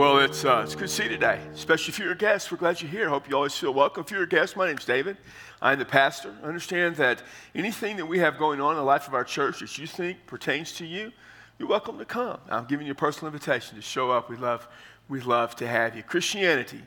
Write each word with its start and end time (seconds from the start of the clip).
Well, 0.00 0.20
it's, 0.20 0.46
uh, 0.46 0.62
it's 0.64 0.74
good 0.74 0.88
to 0.88 0.88
see 0.88 1.02
you 1.02 1.08
today, 1.10 1.38
especially 1.52 1.92
if 1.92 1.98
you're 1.98 2.12
a 2.12 2.16
guest. 2.16 2.50
We're 2.50 2.56
glad 2.56 2.80
you're 2.80 2.90
here. 2.90 3.10
Hope 3.10 3.28
you 3.28 3.36
always 3.36 3.54
feel 3.54 3.74
welcome. 3.74 4.02
If 4.02 4.10
you're 4.10 4.22
a 4.22 4.26
guest, 4.26 4.56
my 4.56 4.66
name's 4.66 4.86
David. 4.86 5.18
I'm 5.60 5.78
the 5.78 5.84
pastor. 5.84 6.34
Understand 6.42 6.96
that 6.96 7.22
anything 7.54 7.98
that 7.98 8.06
we 8.06 8.18
have 8.18 8.38
going 8.38 8.62
on 8.62 8.70
in 8.70 8.76
the 8.78 8.82
life 8.82 9.08
of 9.08 9.12
our 9.12 9.24
church 9.24 9.60
that 9.60 9.76
you 9.76 9.86
think 9.86 10.26
pertains 10.26 10.72
to 10.76 10.86
you, 10.86 11.12
you're 11.58 11.68
welcome 11.68 11.98
to 11.98 12.06
come. 12.06 12.38
I'm 12.48 12.64
giving 12.64 12.86
you 12.86 12.92
a 12.92 12.94
personal 12.94 13.30
invitation 13.30 13.76
to 13.76 13.82
show 13.82 14.10
up. 14.10 14.30
We 14.30 14.38
love, 14.38 14.66
we 15.10 15.20
love 15.20 15.54
to 15.56 15.66
have 15.66 15.94
you. 15.94 16.02
Christianity 16.02 16.80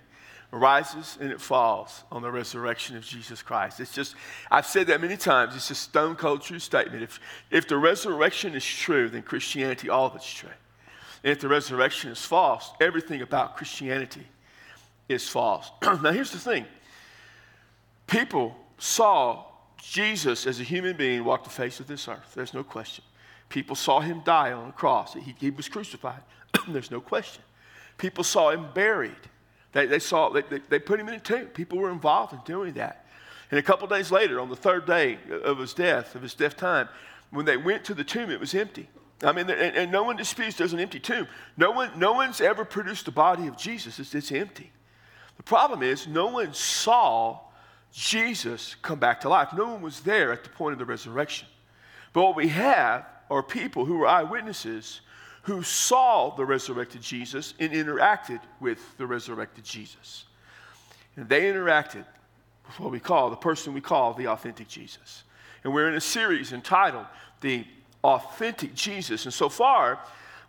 rises 0.50 1.16
and 1.22 1.32
it 1.32 1.40
falls 1.40 2.06
on 2.12 2.24
the 2.24 2.32
resurrection 2.32 2.98
of 2.98 3.06
Jesus 3.06 3.44
Christ. 3.44 3.80
It's 3.80 3.94
just, 3.94 4.16
I've 4.50 4.66
said 4.66 4.88
that 4.88 5.02
many 5.02 5.18
times. 5.18 5.56
It's 5.56 5.70
a 5.70 5.76
stone 5.76 6.16
cold 6.16 6.42
true 6.42 6.58
statement. 6.58 7.04
If, 7.04 7.20
if 7.52 7.68
the 7.68 7.78
resurrection 7.78 8.56
is 8.56 8.66
true, 8.66 9.08
then 9.08 9.22
Christianity, 9.22 9.88
all 9.88 10.08
of 10.08 10.16
it's 10.16 10.34
true. 10.34 10.50
If 11.24 11.40
the 11.40 11.48
resurrection 11.48 12.12
is 12.12 12.24
false, 12.24 12.72
everything 12.82 13.22
about 13.22 13.56
Christianity 13.56 14.28
is 15.08 15.28
false. 15.28 15.72
now, 15.82 16.12
here's 16.12 16.32
the 16.32 16.38
thing 16.38 16.66
people 18.08 18.56
saw 18.78 19.46
Jesus 19.78 20.46
as 20.46 20.60
a 20.60 20.64
human 20.64 20.96
being 20.96 21.24
walk 21.24 21.44
the 21.44 21.50
face 21.50 21.80
of 21.80 21.88
this 21.88 22.08
earth. 22.08 22.34
There's 22.36 22.54
no 22.54 22.64
question. 22.64 23.04
People 23.50 23.76
saw 23.76 24.00
him 24.00 24.22
die 24.26 24.52
on 24.52 24.70
a 24.70 24.72
cross, 24.72 25.14
he, 25.14 25.36
he 25.40 25.50
was 25.50 25.68
crucified. 25.70 26.22
There's 26.68 26.92
no 26.92 27.02
question. 27.02 27.44
People 27.98 28.24
saw 28.24 28.50
him 28.50 28.68
buried. 28.74 29.16
They, 29.72 29.86
they 29.86 30.00
saw, 30.00 30.30
they, 30.30 30.42
they 30.70 30.80
put 30.80 31.00
him 31.00 31.08
in 31.08 31.16
a 31.16 31.20
tomb. 31.20 31.48
People 31.48 31.78
were 31.78 31.92
involved 31.92 32.34
in 32.34 32.40
doing 32.46 32.74
that. 32.74 33.06
And 33.52 33.60
a 33.60 33.64
couple 33.64 33.88
days 33.88 34.12
later, 34.12 34.40
on 34.40 34.50
the 34.50 34.56
third 34.56 34.86
day 34.86 35.20
of 35.44 35.60
his 35.60 35.74
death, 35.74 36.16
of 36.16 36.22
his 36.22 36.34
death 36.34 36.58
time, 36.58 36.90
when 37.30 37.46
they 37.46 37.58
went 37.58 37.84
to 37.86 37.94
the 37.94 38.04
tomb, 38.04 38.32
it 38.32 38.40
was 38.40 38.56
empty. 38.56 38.90
I 39.24 39.32
mean, 39.32 39.50
and, 39.50 39.76
and, 39.76 39.92
no 39.92 40.04
one 40.04 40.16
disputes 40.16 40.58
there's 40.58 40.74
an 40.74 40.80
empty 40.80 41.00
tomb. 41.00 41.28
No, 41.56 41.72
one, 41.72 41.98
no 41.98 42.14
one's 42.14 42.42
ever 42.42 42.66
produced 42.66 43.06
the 43.06 43.12
body 43.12 43.48
of 43.48 43.58
Jesus, 43.58 44.00
it's, 44.00 44.14
it's 44.14 44.32
empty. 44.32 44.72
The 45.38 45.44
problem 45.44 45.82
is, 45.82 46.08
no 46.08 46.28
one 46.28 46.54
saw 46.54 47.40
Jesus 47.92 48.76
come 48.82 49.00
back 49.00 49.22
to 49.22 49.30
life. 49.30 49.50
No 49.54 49.66
one 49.66 49.82
was 49.82 50.02
there 50.02 50.32
at 50.32 50.44
the 50.44 50.50
point 50.50 50.74
of 50.74 50.80
the 50.80 50.86
resurrection. 50.86 51.48
But 52.12 52.24
what 52.24 52.36
we 52.36 52.50
have 52.50 53.06
are 53.30 53.44
people 53.44 53.86
who 53.86 53.98
were 53.98 54.08
eyewitnesses 54.08 55.02
who 55.44 55.62
saw 55.62 56.36
the 56.36 56.46
resurrected 56.46 57.02
Jesus 57.02 57.54
and 57.60 57.74
interacted 57.74 58.40
with 58.60 58.80
the 58.98 59.06
resurrected 59.06 59.64
Jesus. 59.64 60.26
And 61.16 61.28
they 61.28 61.42
interacted 61.44 62.06
with 62.66 62.80
what 62.80 62.92
we 62.92 63.00
call 63.00 63.30
the 63.30 63.36
person 63.36 63.74
we 63.74 63.82
call 63.82 64.14
the 64.14 64.28
authentic 64.28 64.68
Jesus. 64.68 65.24
And 65.64 65.74
we're 65.74 65.90
in 65.90 65.96
a 65.96 66.02
series 66.02 66.54
entitled 66.54 67.06
The 67.42 67.66
authentic 68.04 68.76
Jesus. 68.76 69.26
And 69.26 69.34
so 69.34 69.50
far, 69.50 70.00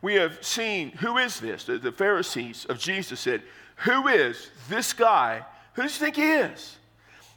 we 0.02 0.14
have 0.14 0.44
seen 0.44 0.90
who 0.92 1.18
is 1.18 1.40
this? 1.40 1.64
The, 1.64 1.78
the 1.78 1.92
Pharisees 1.92 2.66
of 2.66 2.78
Jesus 2.78 3.20
said, 3.20 3.42
Who 3.76 4.08
is 4.08 4.50
this 4.68 4.92
guy? 4.92 5.44
Who 5.74 5.82
does 5.82 5.96
he 5.96 6.04
think 6.04 6.16
he 6.16 6.30
is? 6.30 6.76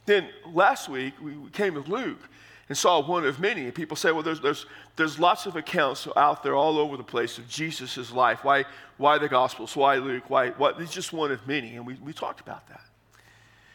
Then 0.06 0.28
last 0.52 0.88
week, 0.88 1.14
we 1.22 1.34
came 1.52 1.74
with 1.74 1.88
Luke 1.88 2.20
and 2.68 2.76
saw 2.76 3.00
one 3.02 3.24
of 3.24 3.40
many. 3.40 3.64
And 3.64 3.74
people 3.74 3.96
say, 3.96 4.12
well, 4.12 4.22
there's, 4.22 4.40
there's, 4.40 4.66
there's 4.96 5.18
lots 5.18 5.46
of 5.46 5.56
accounts 5.56 6.06
out 6.16 6.42
there 6.42 6.54
all 6.54 6.78
over 6.78 6.96
the 6.96 7.02
place 7.02 7.38
of 7.38 7.48
Jesus' 7.48 8.12
life. 8.12 8.44
Why, 8.44 8.64
why 8.96 9.18
the 9.18 9.28
Gospels? 9.28 9.74
Why 9.74 9.96
Luke? 9.96 10.24
Why, 10.28 10.50
what? 10.50 10.78
He's 10.78 10.90
just 10.90 11.12
one 11.12 11.30
of 11.32 11.46
many. 11.46 11.76
And 11.76 11.86
we, 11.86 11.94
we 11.94 12.12
talked 12.12 12.40
about 12.40 12.66
that. 12.68 12.80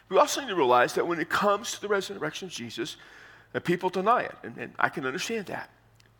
We 0.09 0.17
also 0.17 0.41
need 0.41 0.49
to 0.49 0.55
realize 0.55 0.93
that 0.93 1.07
when 1.07 1.19
it 1.19 1.29
comes 1.29 1.73
to 1.73 1.81
the 1.81 1.87
resurrection 1.87 2.47
of 2.47 2.51
Jesus, 2.51 2.97
people 3.63 3.89
deny 3.89 4.21
it. 4.21 4.35
And, 4.43 4.57
and 4.57 4.73
I 4.77 4.89
can 4.89 5.05
understand 5.05 5.47
that. 5.47 5.69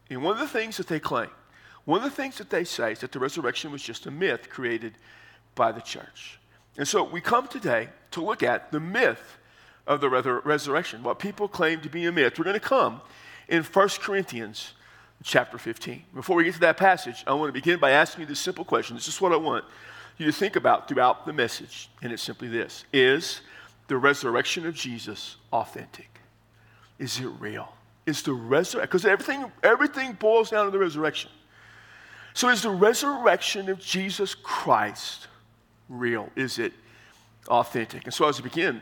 And 0.09 0.23
one 0.23 0.34
of 0.34 0.40
the 0.40 0.48
things 0.48 0.78
that 0.78 0.88
they 0.88 1.00
claim, 1.00 1.30
one 1.86 1.98
of 1.98 2.04
the 2.04 2.16
things 2.16 2.38
that 2.38 2.50
they 2.50 2.64
say 2.64 2.94
is 2.94 3.00
that 3.00 3.12
the 3.12 3.20
resurrection 3.20 3.72
was 3.72 3.82
just 3.82 4.06
a 4.06 4.12
myth 4.12 4.50
created 4.50 4.94
by 5.56 5.72
the 5.72 5.82
church. 5.82 6.40
And 6.78 6.88
so 6.88 7.04
we 7.04 7.22
come 7.22 7.48
today 7.48 7.90
to 8.12 8.22
look 8.24 8.42
at 8.42 8.72
the 8.72 8.80
myth 8.80 9.38
of 9.86 10.02
the 10.02 10.09
resurrection, 10.09 11.04
what 11.04 11.20
people 11.20 11.48
claim 11.48 11.81
to 11.81 11.90
be 11.90 12.06
a 12.06 12.12
myth. 12.12 12.38
We're 12.38 12.46
going 12.46 12.54
to 12.54 12.59
come 12.59 13.02
in 13.47 13.63
1 13.63 13.90
Corinthians 14.00 14.74
chapter 15.24 15.58
15. 15.58 16.03
Before 16.16 16.36
we 16.36 16.46
get 16.46 16.53
to 16.56 16.59
that 16.62 16.78
passage, 16.78 17.24
I 17.28 17.34
want 17.34 17.50
to 17.50 17.53
begin 17.53 17.80
by 17.80 17.92
asking 17.92 18.22
you 18.22 18.28
this 18.28 18.40
simple 18.40 18.66
question. 18.66 18.96
This 18.96 19.08
is 19.08 19.19
what 19.19 19.31
I 19.31 19.38
want 19.38 19.66
you 20.18 20.25
to 20.25 20.31
think 20.31 20.56
about 20.56 20.88
throughout 20.88 21.25
the 21.25 21.34
message, 21.34 21.90
and 22.02 22.12
it's 22.13 22.24
simply 22.24 22.47
this 22.47 22.86
Is 22.94 23.42
the 23.88 23.97
resurrection 23.97 24.66
of 24.66 24.74
Jesus 24.74 25.36
authentic? 25.52 26.19
Is 26.97 27.19
it 27.19 27.28
real? 27.40 27.74
Is 28.06 28.22
the 28.24 28.34
resurrection, 28.34 28.81
because 28.81 29.06
everything, 29.06 29.52
everything 29.64 30.14
boils 30.14 30.50
down 30.50 30.66
to 30.66 30.72
the 30.72 30.80
resurrection. 30.80 31.31
So, 32.34 32.50
is 32.50 32.62
the 32.62 32.69
resurrection 32.69 33.69
of 33.69 33.80
Jesus 33.80 34.36
Christ 34.36 35.28
real? 35.88 36.30
Is 36.36 36.59
it 36.59 36.74
authentic? 37.47 38.06
And 38.06 38.13
so, 38.13 38.28
as 38.28 38.42
we 38.42 38.50
begin, 38.50 38.81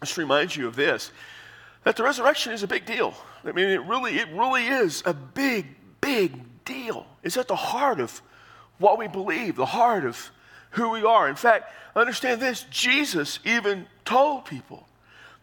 let's 0.00 0.16
remind 0.16 0.54
you 0.54 0.66
of 0.66 0.76
this 0.76 1.10
that 1.84 1.96
the 1.96 2.02
resurrection 2.02 2.52
is 2.52 2.62
a 2.62 2.68
big 2.68 2.84
deal. 2.84 3.14
I 3.44 3.52
mean, 3.52 3.68
it 3.68 3.82
really, 3.84 4.18
it 4.18 4.28
really 4.28 4.66
is 4.66 5.02
a 5.06 5.14
big, 5.14 5.66
big 6.00 6.64
deal. 6.64 7.06
It's 7.22 7.36
at 7.36 7.48
the 7.48 7.56
heart 7.56 8.00
of 8.00 8.20
what 8.78 8.98
we 8.98 9.08
believe, 9.08 9.56
the 9.56 9.66
heart 9.66 10.04
of 10.04 10.30
who 10.72 10.90
we 10.90 11.02
are. 11.02 11.28
In 11.28 11.36
fact, 11.36 11.72
understand 11.96 12.40
this 12.40 12.64
Jesus 12.70 13.38
even 13.44 13.86
told 14.04 14.44
people 14.44 14.86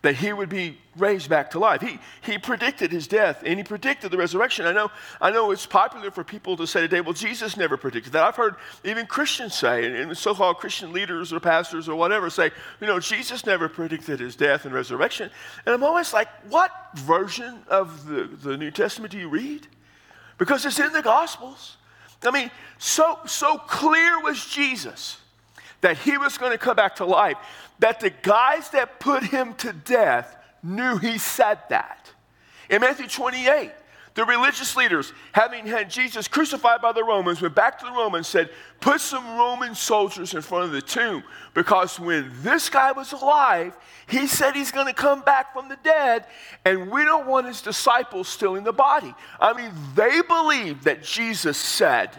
that 0.08 0.16
he 0.16 0.32
would 0.32 0.48
be 0.48 0.78
raised 0.96 1.30
back 1.30 1.52
to 1.52 1.60
life. 1.60 1.82
He, 1.82 2.00
he 2.22 2.38
predicted 2.38 2.94
his 2.94 3.08
death 3.08 3.44
and 3.46 3.60
he 3.60 3.64
predicted 3.66 4.10
the 4.10 4.18
resurrection. 4.18 4.66
I 4.66 4.72
know, 4.72 4.90
I 5.20 5.32
know 5.32 5.52
it's 5.52 5.66
popular 5.66 6.12
for 6.12 6.24
people 6.24 6.56
to 6.56 6.66
say 6.66 6.80
today, 6.80 7.02
well, 7.02 7.12
Jesus 7.12 7.58
never 7.58 7.76
predicted 7.76 8.14
that. 8.14 8.24
I've 8.24 8.38
heard 8.38 8.56
even 8.86 9.06
Christians 9.06 9.54
say, 9.54 9.86
and, 9.86 9.94
and 9.94 10.18
so 10.18 10.34
called 10.34 10.60
Christian 10.60 10.94
leaders 10.94 11.34
or 11.34 11.42
pastors 11.42 11.90
or 11.90 11.98
whatever 11.98 12.30
say, 12.30 12.52
you 12.80 12.88
know, 12.88 13.02
Jesus 13.02 13.46
never 13.46 13.68
predicted 13.68 14.22
his 14.22 14.38
death 14.38 14.64
and 14.64 14.74
resurrection. 14.74 15.30
And 15.66 15.76
I'm 15.76 15.84
always 15.84 16.14
like, 16.14 16.30
what 16.50 16.72
version 16.96 17.60
of 17.68 18.08
the, 18.08 18.30
the 18.42 18.56
New 18.56 18.72
Testament 18.72 19.12
do 19.12 19.18
you 19.18 19.28
read? 19.28 19.68
Because 20.38 20.66
it's 20.66 20.80
in 20.80 20.94
the 20.94 21.02
Gospels. 21.02 21.76
I 22.24 22.32
mean, 22.32 22.50
so, 22.78 23.20
so 23.26 23.58
clear 23.58 24.22
was 24.22 24.46
Jesus 24.46 25.18
that 25.82 25.98
he 25.98 26.18
was 26.18 26.38
going 26.38 26.52
to 26.52 26.58
come 26.58 26.76
back 26.76 26.96
to 26.98 27.06
life 27.06 27.38
that 27.80 28.00
the 28.00 28.10
guys 28.10 28.70
that 28.72 29.00
put 29.00 29.24
him 29.24 29.54
to 29.56 29.74
death 29.74 30.36
knew 30.64 30.98
he 30.98 31.18
said 31.18 31.60
that. 31.70 32.12
In 32.70 32.82
Matthew 32.82 33.08
28, 33.08 33.72
the 34.16 34.26
religious 34.26 34.76
leaders, 34.76 35.14
having 35.32 35.68
had 35.68 35.92
Jesus 35.92 36.28
crucified 36.28 36.82
by 36.82 36.92
the 36.92 37.04
Romans, 37.04 37.40
went 37.40 37.54
back 37.54 37.78
to 37.80 37.86
the 37.86 37.92
Romans 37.92 38.34
and 38.34 38.48
said, 38.48 38.50
Put 38.82 39.00
some 39.00 39.38
Roman 39.38 39.76
soldiers 39.76 40.34
in 40.34 40.42
front 40.42 40.66
of 40.66 40.72
the 40.72 40.82
tomb 40.82 41.24
because 41.54 42.00
when 42.00 42.32
this 42.42 42.68
guy 42.68 42.92
was 42.94 43.14
alive, 43.14 43.78
he 44.08 44.26
said 44.26 44.56
he's 44.56 44.72
going 44.72 44.88
to 44.88 44.94
come 44.94 45.22
back 45.22 45.54
from 45.54 45.70
the 45.70 45.78
dead, 45.84 46.26
and 46.66 46.90
we 46.90 47.06
don't 47.06 47.28
want 47.28 47.46
his 47.46 47.62
disciples 47.62 48.28
still 48.28 48.56
in 48.56 48.64
the 48.64 48.74
body. 48.74 49.14
I 49.40 49.54
mean, 49.54 49.72
they 49.94 50.22
believed 50.22 50.86
that 50.86 51.04
Jesus 51.04 51.58
said 51.58 52.10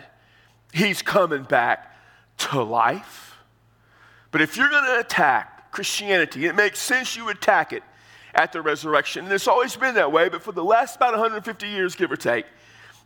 he's 0.73 1.03
coming 1.03 1.43
back 1.43 1.97
to 2.39 2.63
life. 2.63 3.28
But 4.31 4.41
if 4.41 4.57
you're 4.57 4.69
going 4.69 4.85
to 4.85 5.01
attack 5.01 5.71
Christianity, 5.71 6.47
it 6.47 6.55
makes 6.55 6.79
sense 6.79 7.17
you 7.17 7.29
attack 7.29 7.73
it 7.73 7.83
at 8.35 8.53
the 8.53 8.63
resurrection. 8.63 9.25
And 9.25 9.33
it's 9.33 9.49
always 9.49 9.75
been 9.77 9.95
that 9.95 10.13
way, 10.13 10.29
but 10.29 10.43
for 10.43 10.53
the 10.53 10.65
last 10.65 10.97
about 10.97 11.13
150 11.13 11.67
years, 11.69 11.95
give 11.95 12.13
or 12.13 12.17
take, 12.17 12.47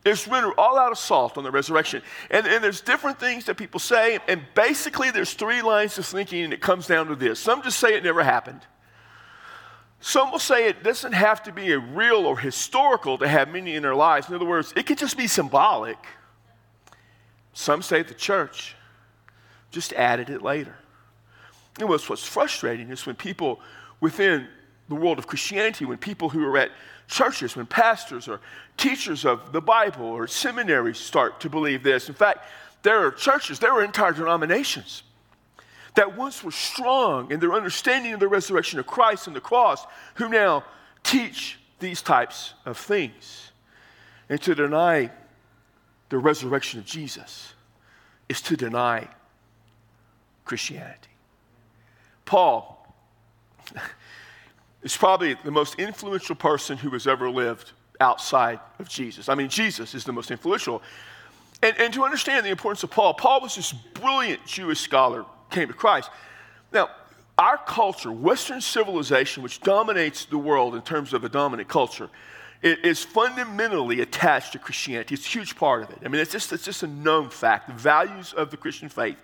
there's 0.05 0.27
been 0.27 0.53
all 0.59 0.79
out 0.79 0.91
assault 0.91 1.39
on 1.39 1.45
the 1.45 1.51
resurrection. 1.51 2.03
And, 2.31 2.47
and 2.47 2.63
there's 2.63 2.81
different 2.81 3.21
things 3.21 3.45
that 3.45 3.57
people 3.57 3.79
say, 3.79 4.19
and 4.27 4.43
basically 4.55 5.11
there's 5.13 5.33
three 5.33 5.63
lines 5.63 5.97
of 5.97 6.07
thinking, 6.07 6.43
and 6.43 6.53
it 6.53 6.61
comes 6.61 6.89
down 6.89 7.07
to 7.07 7.15
this. 7.15 7.39
Some 7.39 7.63
just 7.63 7.79
say 7.79 7.95
it 7.95 8.03
never 8.03 8.23
happened. 8.25 8.61
Some 10.01 10.33
will 10.33 10.41
say 10.41 10.67
it 10.67 10.83
doesn't 10.83 11.13
have 11.13 11.45
to 11.45 11.53
be 11.53 11.71
a 11.71 11.79
real 11.79 12.27
or 12.27 12.37
historical 12.37 13.19
to 13.19 13.29
have 13.29 13.49
meaning 13.49 13.75
in 13.75 13.83
their 13.83 13.95
lives. 13.95 14.29
In 14.29 14.35
other 14.35 14.45
words, 14.45 14.73
it 14.75 14.87
could 14.87 14.99
just 14.99 15.17
be 15.17 15.29
symbolic. 15.29 15.99
Some 17.53 17.83
say 17.83 18.03
the 18.03 18.15
church 18.15 18.75
just 19.71 19.93
added 19.93 20.29
it 20.29 20.43
later. 20.43 20.75
And 21.79 21.89
what's, 21.89 22.09
what's 22.09 22.27
frustrating 22.27 22.91
is 22.91 23.07
when 23.07 23.17
people 23.17 23.61
within 24.01 24.47
the 24.89 24.95
world 24.95 25.19
of 25.19 25.27
Christianity, 25.27 25.85
when 25.85 25.99
people 25.99 26.29
who 26.29 26.45
are 26.45 26.59
at 26.59 26.71
churches, 27.09 27.57
when 27.57 27.67
pastors 27.67 28.29
or 28.29 28.41
teachers 28.77 29.25
of 29.25 29.53
the 29.53 29.61
Bible 29.61 30.07
or 30.07 30.27
seminaries 30.27 30.99
start 30.99 31.41
to 31.41 31.51
believe 31.51 31.83
this. 31.83 32.09
In 32.09 32.15
fact, 32.15 32.41
there 32.83 33.07
are 33.07 33.11
churches, 33.11 33.59
there 33.59 33.73
are 33.73 33.85
entire 33.85 34.13
denominations 34.13 35.03
that 35.95 36.17
once 36.17 36.43
were 36.43 36.51
strong 36.51 37.31
in 37.31 37.39
their 37.39 37.53
understanding 37.53 38.15
of 38.15 38.21
the 38.21 38.29
resurrection 38.29 38.79
of 38.79 38.87
Christ 38.87 39.27
and 39.27 39.37
the 39.37 39.41
cross, 39.41 39.85
who 40.15 40.29
now 40.29 40.65
teach 41.03 41.59
these 41.81 42.01
types 42.01 42.55
of 42.65 42.79
things. 42.79 43.51
And 44.29 44.41
to 44.43 44.55
deny 44.55 45.11
the 46.09 46.19
resurrection 46.19 46.79
of 46.79 46.87
Jesus 46.87 47.53
is 48.29 48.41
to 48.43 48.57
deny 48.57 49.09
Christianity. 50.45 51.12
Paul 52.33 52.97
is 54.83 54.97
probably 54.97 55.37
the 55.45 55.51
most 55.51 55.75
influential 55.75 56.35
person 56.35 56.79
who 56.79 56.89
has 56.93 57.07
ever 57.07 57.29
lived 57.29 57.73
outside 58.01 58.59
of 58.79 58.89
Jesus. 58.89 59.29
I 59.29 59.35
mean, 59.35 59.51
Jesus 59.51 59.95
is 59.95 60.05
the 60.05 60.15
most 60.15 60.31
influential. 60.31 60.81
And, 61.63 61.77
and 61.79 61.93
to 61.93 62.05
understand 62.05 62.47
the 62.47 62.51
importance 62.51 62.85
of 62.85 62.91
Paul, 62.91 63.13
Paul 63.13 63.43
was 63.43 63.57
this 63.57 63.73
brilliant 63.73 64.47
Jewish 64.47 64.81
scholar, 64.81 65.27
came 65.51 65.69
to 65.69 65.75
Christ. 65.75 66.09
Now, 66.73 66.89
our 67.37 67.59
culture, 67.59 68.11
Western 68.11 68.63
civilization, 68.63 69.43
which 69.43 69.61
dominates 69.61 70.25
the 70.25 70.39
world 70.39 70.75
in 70.75 70.81
terms 70.81 71.13
of 71.13 71.25
a 71.25 71.29
dominant 71.29 71.69
culture, 71.69 72.09
it 72.63 72.83
is 72.83 73.05
fundamentally 73.05 74.01
attached 74.01 74.53
to 74.53 74.59
Christianity. 74.59 75.17
It's 75.17 75.27
a 75.27 75.29
huge 75.29 75.55
part 75.55 75.83
of 75.83 75.91
it. 75.91 75.99
I 76.03 76.09
mean, 76.09 76.23
it's 76.23 76.33
just, 76.33 76.51
it's 76.51 76.65
just 76.65 76.83
a 76.83 76.87
known 76.87 77.29
fact. 77.29 77.69
The 77.69 77.75
values 77.75 78.33
of 78.33 78.51
the 78.51 78.57
Christian 78.57 78.89
faith 78.89 79.19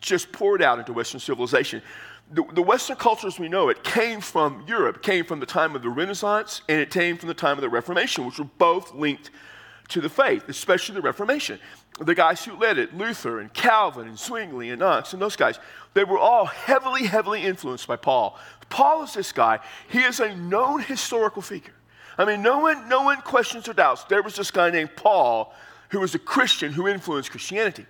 just 0.00 0.32
poured 0.32 0.62
out 0.62 0.78
into 0.78 0.94
Western 0.94 1.20
civilization. 1.20 1.82
The, 2.30 2.44
the 2.52 2.62
Western 2.62 2.96
culture 2.96 3.28
as 3.28 3.38
we 3.38 3.48
know 3.48 3.68
it 3.68 3.84
came 3.84 4.20
from 4.20 4.64
Europe, 4.66 5.02
came 5.02 5.24
from 5.24 5.38
the 5.38 5.46
time 5.46 5.76
of 5.76 5.82
the 5.82 5.88
Renaissance, 5.88 6.60
and 6.68 6.80
it 6.80 6.90
came 6.90 7.16
from 7.16 7.28
the 7.28 7.34
time 7.34 7.56
of 7.56 7.62
the 7.62 7.68
Reformation, 7.68 8.26
which 8.26 8.38
were 8.38 8.48
both 8.58 8.92
linked 8.94 9.30
to 9.88 10.00
the 10.00 10.08
faith, 10.08 10.48
especially 10.48 10.96
the 10.96 11.02
Reformation. 11.02 11.60
The 12.00 12.14
guys 12.14 12.44
who 12.44 12.56
led 12.56 12.78
it, 12.78 12.96
Luther 12.96 13.38
and 13.38 13.52
Calvin 13.54 14.08
and 14.08 14.18
Zwingli 14.18 14.70
and 14.70 14.80
Knox 14.80 15.12
and 15.12 15.22
those 15.22 15.36
guys, 15.36 15.58
they 15.94 16.04
were 16.04 16.18
all 16.18 16.46
heavily, 16.46 17.06
heavily 17.06 17.42
influenced 17.42 17.86
by 17.86 17.96
Paul. 17.96 18.38
Paul 18.68 19.04
is 19.04 19.14
this 19.14 19.32
guy. 19.32 19.60
He 19.88 20.00
is 20.00 20.20
a 20.20 20.34
known 20.34 20.80
historical 20.80 21.42
figure. 21.42 21.72
I 22.18 22.24
mean, 22.24 22.42
no 22.42 22.58
one, 22.58 22.88
no 22.88 23.02
one 23.02 23.20
questions 23.22 23.68
or 23.68 23.72
doubts. 23.72 24.04
There 24.04 24.22
was 24.22 24.34
this 24.34 24.50
guy 24.50 24.70
named 24.70 24.96
Paul 24.96 25.54
who 25.90 26.00
was 26.00 26.14
a 26.14 26.18
Christian 26.18 26.72
who 26.72 26.88
influenced 26.88 27.30
Christianity. 27.30 27.86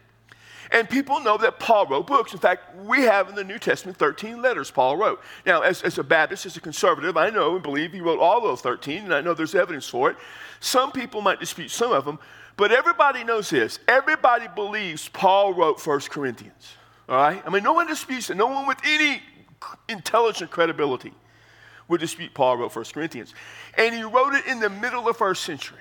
And 0.73 0.89
people 0.89 1.21
know 1.21 1.37
that 1.39 1.59
Paul 1.59 1.87
wrote 1.87 2.07
books. 2.07 2.33
In 2.33 2.39
fact, 2.39 2.77
we 2.77 3.03
have 3.03 3.29
in 3.29 3.35
the 3.35 3.45
New 3.45 3.59
Testament 3.59 3.97
13 3.97 4.43
letters 4.43 4.71
Paul 4.71 4.97
wrote. 4.97 5.21
Now, 5.45 5.63
as, 5.63 5.83
as 5.83 5.99
a 5.99 6.05
Baptist, 6.05 6.47
as 6.47 6.57
a 6.57 6.61
conservative, 6.61 7.17
I 7.17 7.31
know 7.31 7.55
and 7.55 7.63
believe 7.63 7.93
he 7.93 8.01
wrote 8.01 8.19
all 8.19 8.41
those 8.41 8.61
13, 8.61 9.05
and 9.05 9.15
I 9.15 9.21
know 9.21 9.35
there's 9.35 9.55
evidence 9.55 9.89
for 9.89 10.11
it. 10.11 10.17
Some 10.61 10.93
people 10.93 11.21
might 11.21 11.41
dispute 11.41 11.71
some 11.71 11.93
of 11.93 12.05
them, 12.05 12.19
but 12.57 12.73
everybody 12.73 13.23
knows 13.23 13.51
this. 13.51 13.79
Everybody 13.87 14.47
believes 14.55 15.09
Paul 15.09 15.55
wrote 15.55 15.85
1 15.85 16.01
Corinthians. 16.01 16.75
All 17.09 17.17
right? 17.17 17.43
I 17.47 17.51
mean, 17.51 17.63
no 17.63 17.75
one 17.75 17.87
disputes 17.87 18.31
it. 18.31 18.37
No 18.37 18.47
one 18.47 18.67
with 18.67 18.79
any 18.85 19.23
intelligent 19.89 20.51
credibility 20.51 21.13
would 21.89 22.01
dispute 22.01 22.35
Paul 22.35 22.57
wrote 22.57 22.75
1 22.75 22.85
Corinthians. 22.93 23.35
And 23.77 23.95
he 23.95 24.03
wrote 24.03 24.35
it 24.35 24.47
in 24.47 24.61
the 24.61 24.71
middle 24.71 25.01
of 25.01 25.07
the 25.07 25.15
first 25.15 25.45
century. 25.45 25.79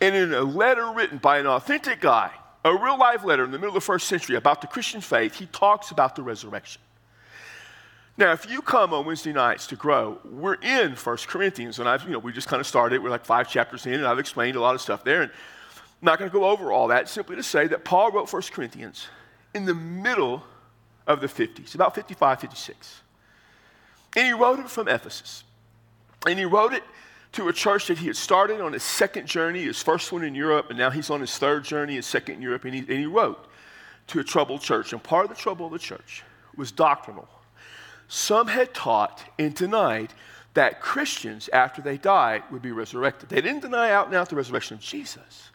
And 0.00 0.14
in 0.14 0.32
a 0.32 0.42
letter 0.42 0.90
written 0.92 1.18
by 1.18 1.38
an 1.38 1.46
authentic 1.46 2.00
guy, 2.00 2.30
a 2.64 2.74
real 2.74 2.98
life 2.98 3.24
letter 3.24 3.44
in 3.44 3.50
the 3.50 3.58
middle 3.58 3.70
of 3.70 3.74
the 3.74 3.80
first 3.80 4.06
century 4.06 4.36
about 4.36 4.60
the 4.60 4.66
Christian 4.66 5.00
faith, 5.00 5.34
he 5.34 5.46
talks 5.46 5.90
about 5.90 6.16
the 6.16 6.22
resurrection. 6.22 6.80
Now, 8.16 8.32
if 8.32 8.48
you 8.50 8.60
come 8.60 8.92
on 8.92 9.06
Wednesday 9.06 9.32
nights 9.32 9.66
to 9.68 9.76
grow, 9.76 10.18
we're 10.24 10.54
in 10.54 10.92
1 10.92 11.16
Corinthians, 11.26 11.78
and 11.78 11.88
I've, 11.88 12.04
you 12.04 12.10
know, 12.10 12.18
we 12.18 12.32
just 12.32 12.46
kind 12.46 12.60
of 12.60 12.66
started. 12.66 13.02
We're 13.02 13.10
like 13.10 13.24
five 13.24 13.48
chapters 13.48 13.86
in, 13.86 13.94
and 13.94 14.06
I've 14.06 14.18
explained 14.18 14.56
a 14.56 14.60
lot 14.60 14.74
of 14.74 14.80
stuff 14.80 15.02
there. 15.02 15.22
And 15.22 15.30
I'm 15.30 16.06
not 16.06 16.18
going 16.18 16.30
to 16.30 16.32
go 16.32 16.44
over 16.44 16.70
all 16.70 16.88
that, 16.88 17.08
simply 17.08 17.36
to 17.36 17.42
say 17.42 17.66
that 17.68 17.84
Paul 17.84 18.10
wrote 18.10 18.30
1 18.30 18.42
Corinthians 18.52 19.08
in 19.54 19.64
the 19.64 19.74
middle 19.74 20.44
of 21.06 21.20
the 21.20 21.26
50s, 21.26 21.74
about 21.74 21.94
55, 21.94 22.40
56. 22.40 23.00
And 24.16 24.26
he 24.26 24.32
wrote 24.34 24.60
it 24.60 24.68
from 24.68 24.88
Ephesus. 24.88 25.44
And 26.26 26.38
he 26.38 26.44
wrote 26.44 26.74
it 26.74 26.84
to 27.32 27.48
a 27.48 27.52
church 27.52 27.86
that 27.88 27.98
he 27.98 28.06
had 28.06 28.16
started 28.16 28.60
on 28.60 28.74
his 28.74 28.82
second 28.82 29.26
journey, 29.26 29.64
his 29.64 29.82
first 29.82 30.12
one 30.12 30.22
in 30.22 30.34
Europe, 30.34 30.66
and 30.68 30.78
now 30.78 30.90
he's 30.90 31.10
on 31.10 31.20
his 31.20 31.36
third 31.38 31.64
journey, 31.64 31.94
his 31.94 32.06
second 32.06 32.36
in 32.36 32.42
Europe. 32.42 32.64
And 32.64 32.74
he, 32.74 32.80
and 32.80 32.90
he 32.90 33.06
wrote 33.06 33.46
to 34.08 34.20
a 34.20 34.24
troubled 34.24 34.60
church. 34.60 34.92
And 34.92 35.02
part 35.02 35.24
of 35.24 35.30
the 35.30 35.36
trouble 35.36 35.66
of 35.66 35.72
the 35.72 35.78
church 35.78 36.22
was 36.56 36.70
doctrinal. 36.70 37.28
Some 38.08 38.48
had 38.48 38.74
taught 38.74 39.24
and 39.38 39.54
denied 39.54 40.12
that 40.54 40.82
Christians, 40.82 41.48
after 41.52 41.80
they 41.80 41.96
died, 41.96 42.42
would 42.50 42.60
be 42.60 42.72
resurrected. 42.72 43.30
They 43.30 43.40
didn't 43.40 43.62
deny 43.62 43.90
out 43.90 44.06
and 44.06 44.14
out 44.14 44.28
the 44.28 44.36
resurrection 44.36 44.74
of 44.74 44.82
Jesus. 44.82 45.50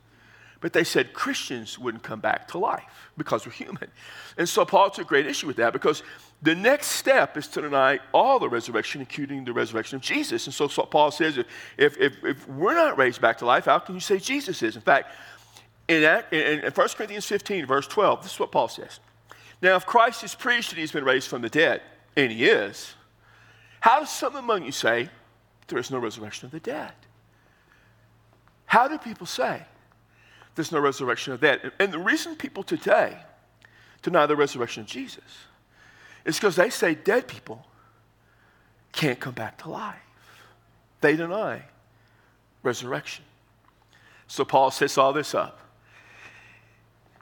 But 0.59 0.73
they 0.73 0.83
said 0.83 1.13
Christians 1.13 1.77
wouldn't 1.77 2.03
come 2.03 2.19
back 2.19 2.47
to 2.49 2.57
life 2.57 3.11
because 3.15 3.45
we're 3.45 3.51
human. 3.51 3.89
And 4.37 4.49
so 4.49 4.65
Paul 4.65 4.89
took 4.89 5.07
great 5.07 5.27
issue 5.27 5.47
with 5.47 5.57
that 5.57 5.71
because 5.73 6.01
the 6.41 6.55
next 6.55 6.87
step 6.87 7.37
is 7.37 7.47
to 7.49 7.61
deny 7.61 7.99
all 8.13 8.39
the 8.39 8.49
resurrection, 8.49 9.01
including 9.01 9.45
the 9.45 9.53
resurrection 9.53 9.97
of 9.97 10.01
Jesus. 10.01 10.45
And 10.45 10.53
so, 10.53 10.67
so 10.67 10.83
Paul 10.83 11.11
says 11.11 11.37
if, 11.37 11.47
if, 11.77 12.23
if, 12.23 12.47
we're 12.47 12.75
not 12.75 12.97
raised 12.97 13.21
back 13.21 13.37
to 13.39 13.45
life, 13.45 13.65
how 13.65 13.79
can 13.79 13.95
you 13.95 14.01
say 14.01 14.17
Jesus 14.17 14.61
is? 14.63 14.75
In 14.75 14.81
fact, 14.81 15.13
in, 15.87 16.03
in, 16.31 16.59
in 16.65 16.71
1 16.71 16.87
Corinthians 16.89 17.25
15, 17.25 17.65
verse 17.65 17.87
12, 17.87 18.23
this 18.23 18.33
is 18.33 18.39
what 18.39 18.51
Paul 18.51 18.67
says. 18.67 18.99
Now, 19.61 19.75
if 19.75 19.85
Christ 19.85 20.23
is 20.23 20.35
preached 20.35 20.69
that 20.71 20.77
he's 20.79 20.91
been 20.91 21.05
raised 21.05 21.27
from 21.27 21.41
the 21.41 21.49
dead, 21.49 21.81
and 22.15 22.31
he 22.31 22.45
is, 22.45 22.93
how 23.79 23.99
does 23.99 24.09
some 24.09 24.35
among 24.35 24.63
you 24.63 24.71
say 24.71 25.09
there 25.67 25.79
is 25.79 25.89
no 25.89 25.97
resurrection 25.97 26.45
of 26.45 26.51
the 26.51 26.59
dead? 26.59 26.93
How 28.65 28.87
do 28.87 28.97
people 28.97 29.25
say 29.25 29.63
there's 30.57 30.71
no 30.71 30.79
resurrection 30.79 31.33
of 31.33 31.39
that. 31.39 31.61
And 31.79 31.93
the 31.93 31.99
reason 31.99 32.35
people 32.35 32.63
today 32.63 33.17
deny 34.01 34.25
the 34.25 34.35
resurrection 34.35 34.81
of 34.81 34.87
Jesus 34.87 35.23
is 36.25 36.35
because 36.35 36.55
they 36.55 36.69
say 36.69 36.95
dead 36.95 37.27
people 37.27 37.65
can't 38.91 39.19
come 39.19 39.35
back 39.35 39.59
to 39.59 39.69
life. 39.69 39.95
They 40.99 41.15
deny 41.15 41.61
resurrection. 42.63 43.23
So 44.27 44.43
Paul 44.43 44.71
sets 44.71 44.97
all 44.97 45.13
this 45.13 45.35
up 45.35 45.59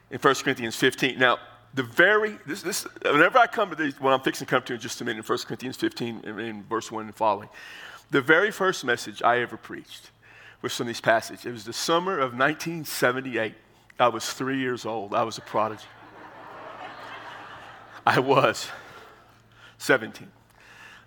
in 0.09 0.17
1 0.17 0.35
Corinthians 0.35 0.77
15. 0.77 1.19
Now, 1.19 1.37
the 1.73 1.83
very, 1.83 2.39
this, 2.47 2.61
this, 2.61 2.87
whenever 3.03 3.37
I 3.37 3.47
come 3.47 3.69
to 3.69 3.75
these, 3.75 3.99
what 3.99 4.13
I'm 4.13 4.21
fixing 4.21 4.47
to 4.47 4.49
come 4.49 4.63
to 4.63 4.75
in 4.75 4.79
just 4.79 5.01
a 5.01 5.05
minute, 5.05 5.19
in 5.19 5.25
1 5.25 5.37
Corinthians 5.39 5.75
15, 5.75 6.21
in, 6.23 6.39
in 6.39 6.63
verse 6.63 6.89
1 6.89 7.05
and 7.05 7.13
following, 7.13 7.49
the 8.11 8.21
very 8.21 8.49
first 8.49 8.85
message 8.85 9.21
I 9.21 9.39
ever 9.39 9.57
preached 9.57 10.11
with 10.61 10.77
these 10.77 11.01
passages. 11.01 11.45
It 11.45 11.51
was 11.51 11.65
the 11.65 11.73
summer 11.73 12.13
of 12.13 12.37
1978. 12.37 13.53
I 13.99 14.07
was 14.07 14.31
three 14.31 14.59
years 14.59 14.85
old. 14.85 15.13
I 15.13 15.23
was 15.23 15.37
a 15.37 15.41
prodigy. 15.41 15.83
I 18.05 18.19
was 18.19 18.67
17. 19.77 20.27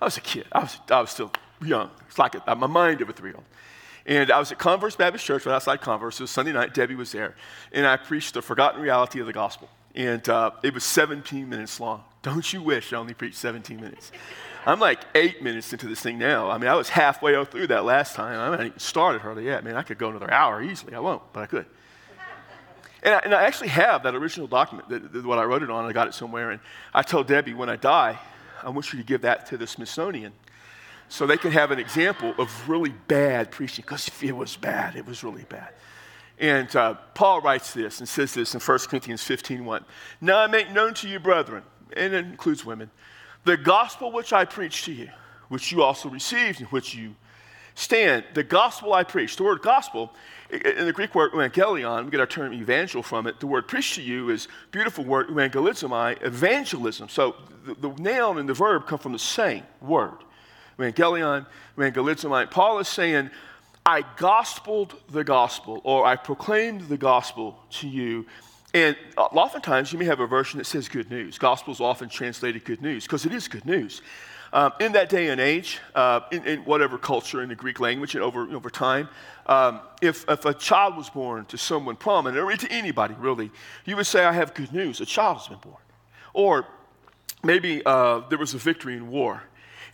I 0.01 0.05
was 0.05 0.17
a 0.17 0.21
kid. 0.21 0.47
I 0.53 0.61
was, 0.61 0.79
I 0.91 1.01
was 1.01 1.11
still 1.11 1.33
young. 1.63 1.91
It's 2.07 2.19
like 2.19 2.35
a, 2.35 2.55
my 2.55 2.67
mind 2.67 3.01
of 3.01 3.09
a 3.09 3.13
three 3.13 3.31
year 3.31 3.37
old. 3.37 3.47
And 4.07 4.31
I 4.31 4.39
was 4.39 4.51
at 4.51 4.59
Converse 4.59 4.97
Baptist 4.97 5.27
Church, 5.27 5.45
right 5.45 5.55
outside 5.55 5.83
Converse. 5.83 6.19
It 6.19 6.23
was 6.23 6.31
Sunday 6.31 6.53
night. 6.53 6.73
Debbie 6.73 6.95
was 6.95 7.13
there. 7.13 7.35
And 7.73 7.87
I 7.87 7.99
preached 7.99 8.35
the 8.35 8.43
forgotten 8.43 8.81
reality 8.81 9.21
of 9.21 9.27
the 9.27 9.35
gospel. 9.35 9.69
And 9.95 10.27
uh, 10.29 10.53
it 10.63 10.73
was 10.73 10.85
17 10.85 11.49
minutes 11.49 11.79
long. 11.79 12.05
Don't 12.23 12.51
you 12.53 12.63
wish 12.63 12.93
I 12.93 12.97
only 12.97 13.15
preached 13.15 13.37
17 13.37 13.79
minutes? 13.79 14.11
I'm 14.69 14.81
like 14.81 15.01
eight 15.15 15.43
minutes 15.43 15.73
into 15.73 15.89
this 15.89 16.01
thing 16.01 16.19
now. 16.19 16.51
I 16.51 16.59
mean, 16.59 16.69
I 16.69 16.75
was 16.75 16.91
halfway 16.91 17.43
through 17.47 17.69
that 17.69 17.87
last 17.87 18.15
time. 18.15 18.39
I 18.39 18.45
haven't 18.45 18.67
even 18.67 18.79
started 18.79 19.23
hardly 19.23 19.47
yet. 19.47 19.65
Man, 19.65 19.77
I 19.77 19.83
could 19.83 19.97
go 19.97 20.11
another 20.11 20.31
hour 20.31 20.63
easily. 20.63 20.95
I 20.95 20.99
won't, 20.99 21.23
but 21.33 21.41
I 21.41 21.47
could. 21.47 21.65
And 23.03 23.15
I, 23.15 23.19
and 23.21 23.35
I 23.35 23.45
actually 23.45 23.69
have 23.69 24.03
that 24.03 24.15
original 24.15 24.47
document, 24.47 24.91
that, 24.91 25.11
that, 25.11 25.25
what 25.25 25.39
I 25.39 25.45
wrote 25.45 25.63
it 25.63 25.71
on. 25.71 25.87
I 25.87 25.93
got 25.93 26.07
it 26.07 26.13
somewhere. 26.13 26.51
And 26.51 26.61
I 26.93 27.01
told 27.01 27.29
Debbie, 27.29 27.55
when 27.55 27.71
I 27.71 27.77
die, 27.77 28.19
I 28.63 28.69
want 28.69 28.93
you 28.93 28.99
to 28.99 29.05
give 29.07 29.23
that 29.23 29.47
to 29.47 29.57
the 29.57 29.67
Smithsonian 29.67 30.35
so 31.09 31.27
they 31.27 31.39
can 31.39 31.53
have 31.53 31.71
an 31.71 31.79
example 31.79 32.35
of 32.37 32.69
really 32.69 32.91
bad 32.91 33.51
preaching, 33.51 33.85
because 33.87 34.11
it 34.21 34.37
was 34.37 34.55
bad. 34.57 34.97
It 34.97 35.07
was 35.07 35.25
really 35.25 35.45
bad. 35.49 35.71
And 36.39 36.77
uh, 36.77 36.95
Paul 37.15 37.41
writes 37.41 37.73
this 37.73 38.01
and 38.01 38.09
says 38.09 38.35
this 38.35 38.53
in 38.53 38.61
1 38.61 38.79
Corinthians 38.81 39.23
15 39.25 39.65
1. 39.65 39.85
Now 40.21 40.41
I 40.41 40.47
make 40.47 40.71
known 40.71 40.93
to 40.95 41.09
you, 41.09 41.19
brethren, 41.19 41.63
and 41.97 42.13
it 42.13 42.27
includes 42.27 42.67
women, 42.67 42.91
the 43.49 43.57
gospel 43.57 44.13
which 44.13 44.35
I 44.35 44.45
preach 44.45 44.85
to 44.85 44.93
you, 44.93 45.09
which 45.49 45.73
you 45.73 45.83
also 45.83 46.11
received, 46.11 46.61
in 46.61 46.67
which 46.67 46.95
you 46.95 47.15
stand. 47.75 48.25
The 48.35 48.43
gospel 48.43 48.93
I 48.93 49.05
preach. 49.05 49.37
The 49.37 49.43
word 49.43 49.63
gospel, 49.63 50.13
in 50.51 50.85
the 50.85 50.93
Greek 50.93 51.15
word 51.15 51.33
evangelion, 51.33 52.05
we 52.05 52.11
get 52.11 52.21
our 52.21 52.27
term 52.27 52.53
evangel 52.53 53.03
from 53.03 53.27
it. 53.27 53.41
The 53.41 53.47
word 53.47 53.67
preach 53.67 53.95
to 53.95 54.03
you 54.03 54.29
is 54.29 54.49
beautiful 54.71 55.03
word 55.03 55.29
evangelizomai, 55.29 56.23
evangelism. 56.23 57.09
So 57.09 57.37
the, 57.65 57.75
the 57.75 57.89
noun 58.03 58.37
and 58.37 58.47
the 58.47 58.53
verb 58.53 58.87
come 58.87 58.99
from 58.99 59.13
the 59.13 59.19
same 59.19 59.63
word. 59.81 60.19
Evangelion, 60.79 61.47
evangelizomai. 61.79 62.51
Paul 62.51 62.81
is 62.81 62.89
saying, 62.89 63.31
I 63.87 64.03
gospeled 64.19 64.93
the 65.09 65.25
gospel, 65.25 65.81
or 65.85 66.05
I 66.05 66.17
proclaimed 66.17 66.83
the 66.83 66.99
gospel 66.99 67.59
to 67.81 67.89
you 67.89 68.27
and 68.75 68.97
oftentimes 69.17 69.93
you 69.93 69.99
may 69.99 70.05
have 70.05 70.21
a 70.21 70.27
version 70.27 70.59
that 70.59 70.65
says 70.65 70.89
good 70.89 71.11
news. 71.11 71.39
Gospel 71.39 71.73
is 71.73 71.81
often 71.81 72.09
translated 72.09 72.65
good 72.65 72.83
news 72.83 73.05
because 73.05 73.25
it 73.25 73.33
is 73.33 73.49
good 73.49 73.65
news. 73.65 74.03
Um, 74.53 74.73
in 74.81 74.93
that 74.93 75.11
day 75.11 75.29
and 75.29 75.41
age, 75.41 75.79
uh, 75.95 76.21
in, 76.33 76.45
in, 76.47 76.61
whatever 76.61 76.97
culture 76.97 77.43
in 77.43 77.51
the 77.51 77.55
Greek 77.55 77.81
language 77.81 78.15
and 78.15 78.25
over, 78.25 78.49
over 78.51 78.71
time, 78.71 79.09
um, 79.47 79.81
if, 80.01 80.25
if 80.29 80.45
a 80.47 80.55
child 80.55 80.97
was 80.97 81.11
born 81.11 81.45
to 81.47 81.59
someone 81.59 81.97
prominent 81.97 82.43
or 82.43 82.57
to 82.57 82.73
anybody 82.73 83.15
really, 83.19 83.51
you 83.85 83.97
would 83.97 84.07
say, 84.07 84.25
I 84.25 84.33
have 84.33 84.55
good 84.55 84.73
news. 84.73 85.01
A 85.01 85.07
child 85.07 85.39
has 85.39 85.49
been 85.49 85.59
born. 85.59 85.83
Or 86.33 86.67
maybe 87.43 87.83
uh, 87.85 88.21
there 88.31 88.39
was 88.39 88.55
a 88.55 88.59
victory 88.59 88.95
in 88.95 89.11
war 89.11 89.43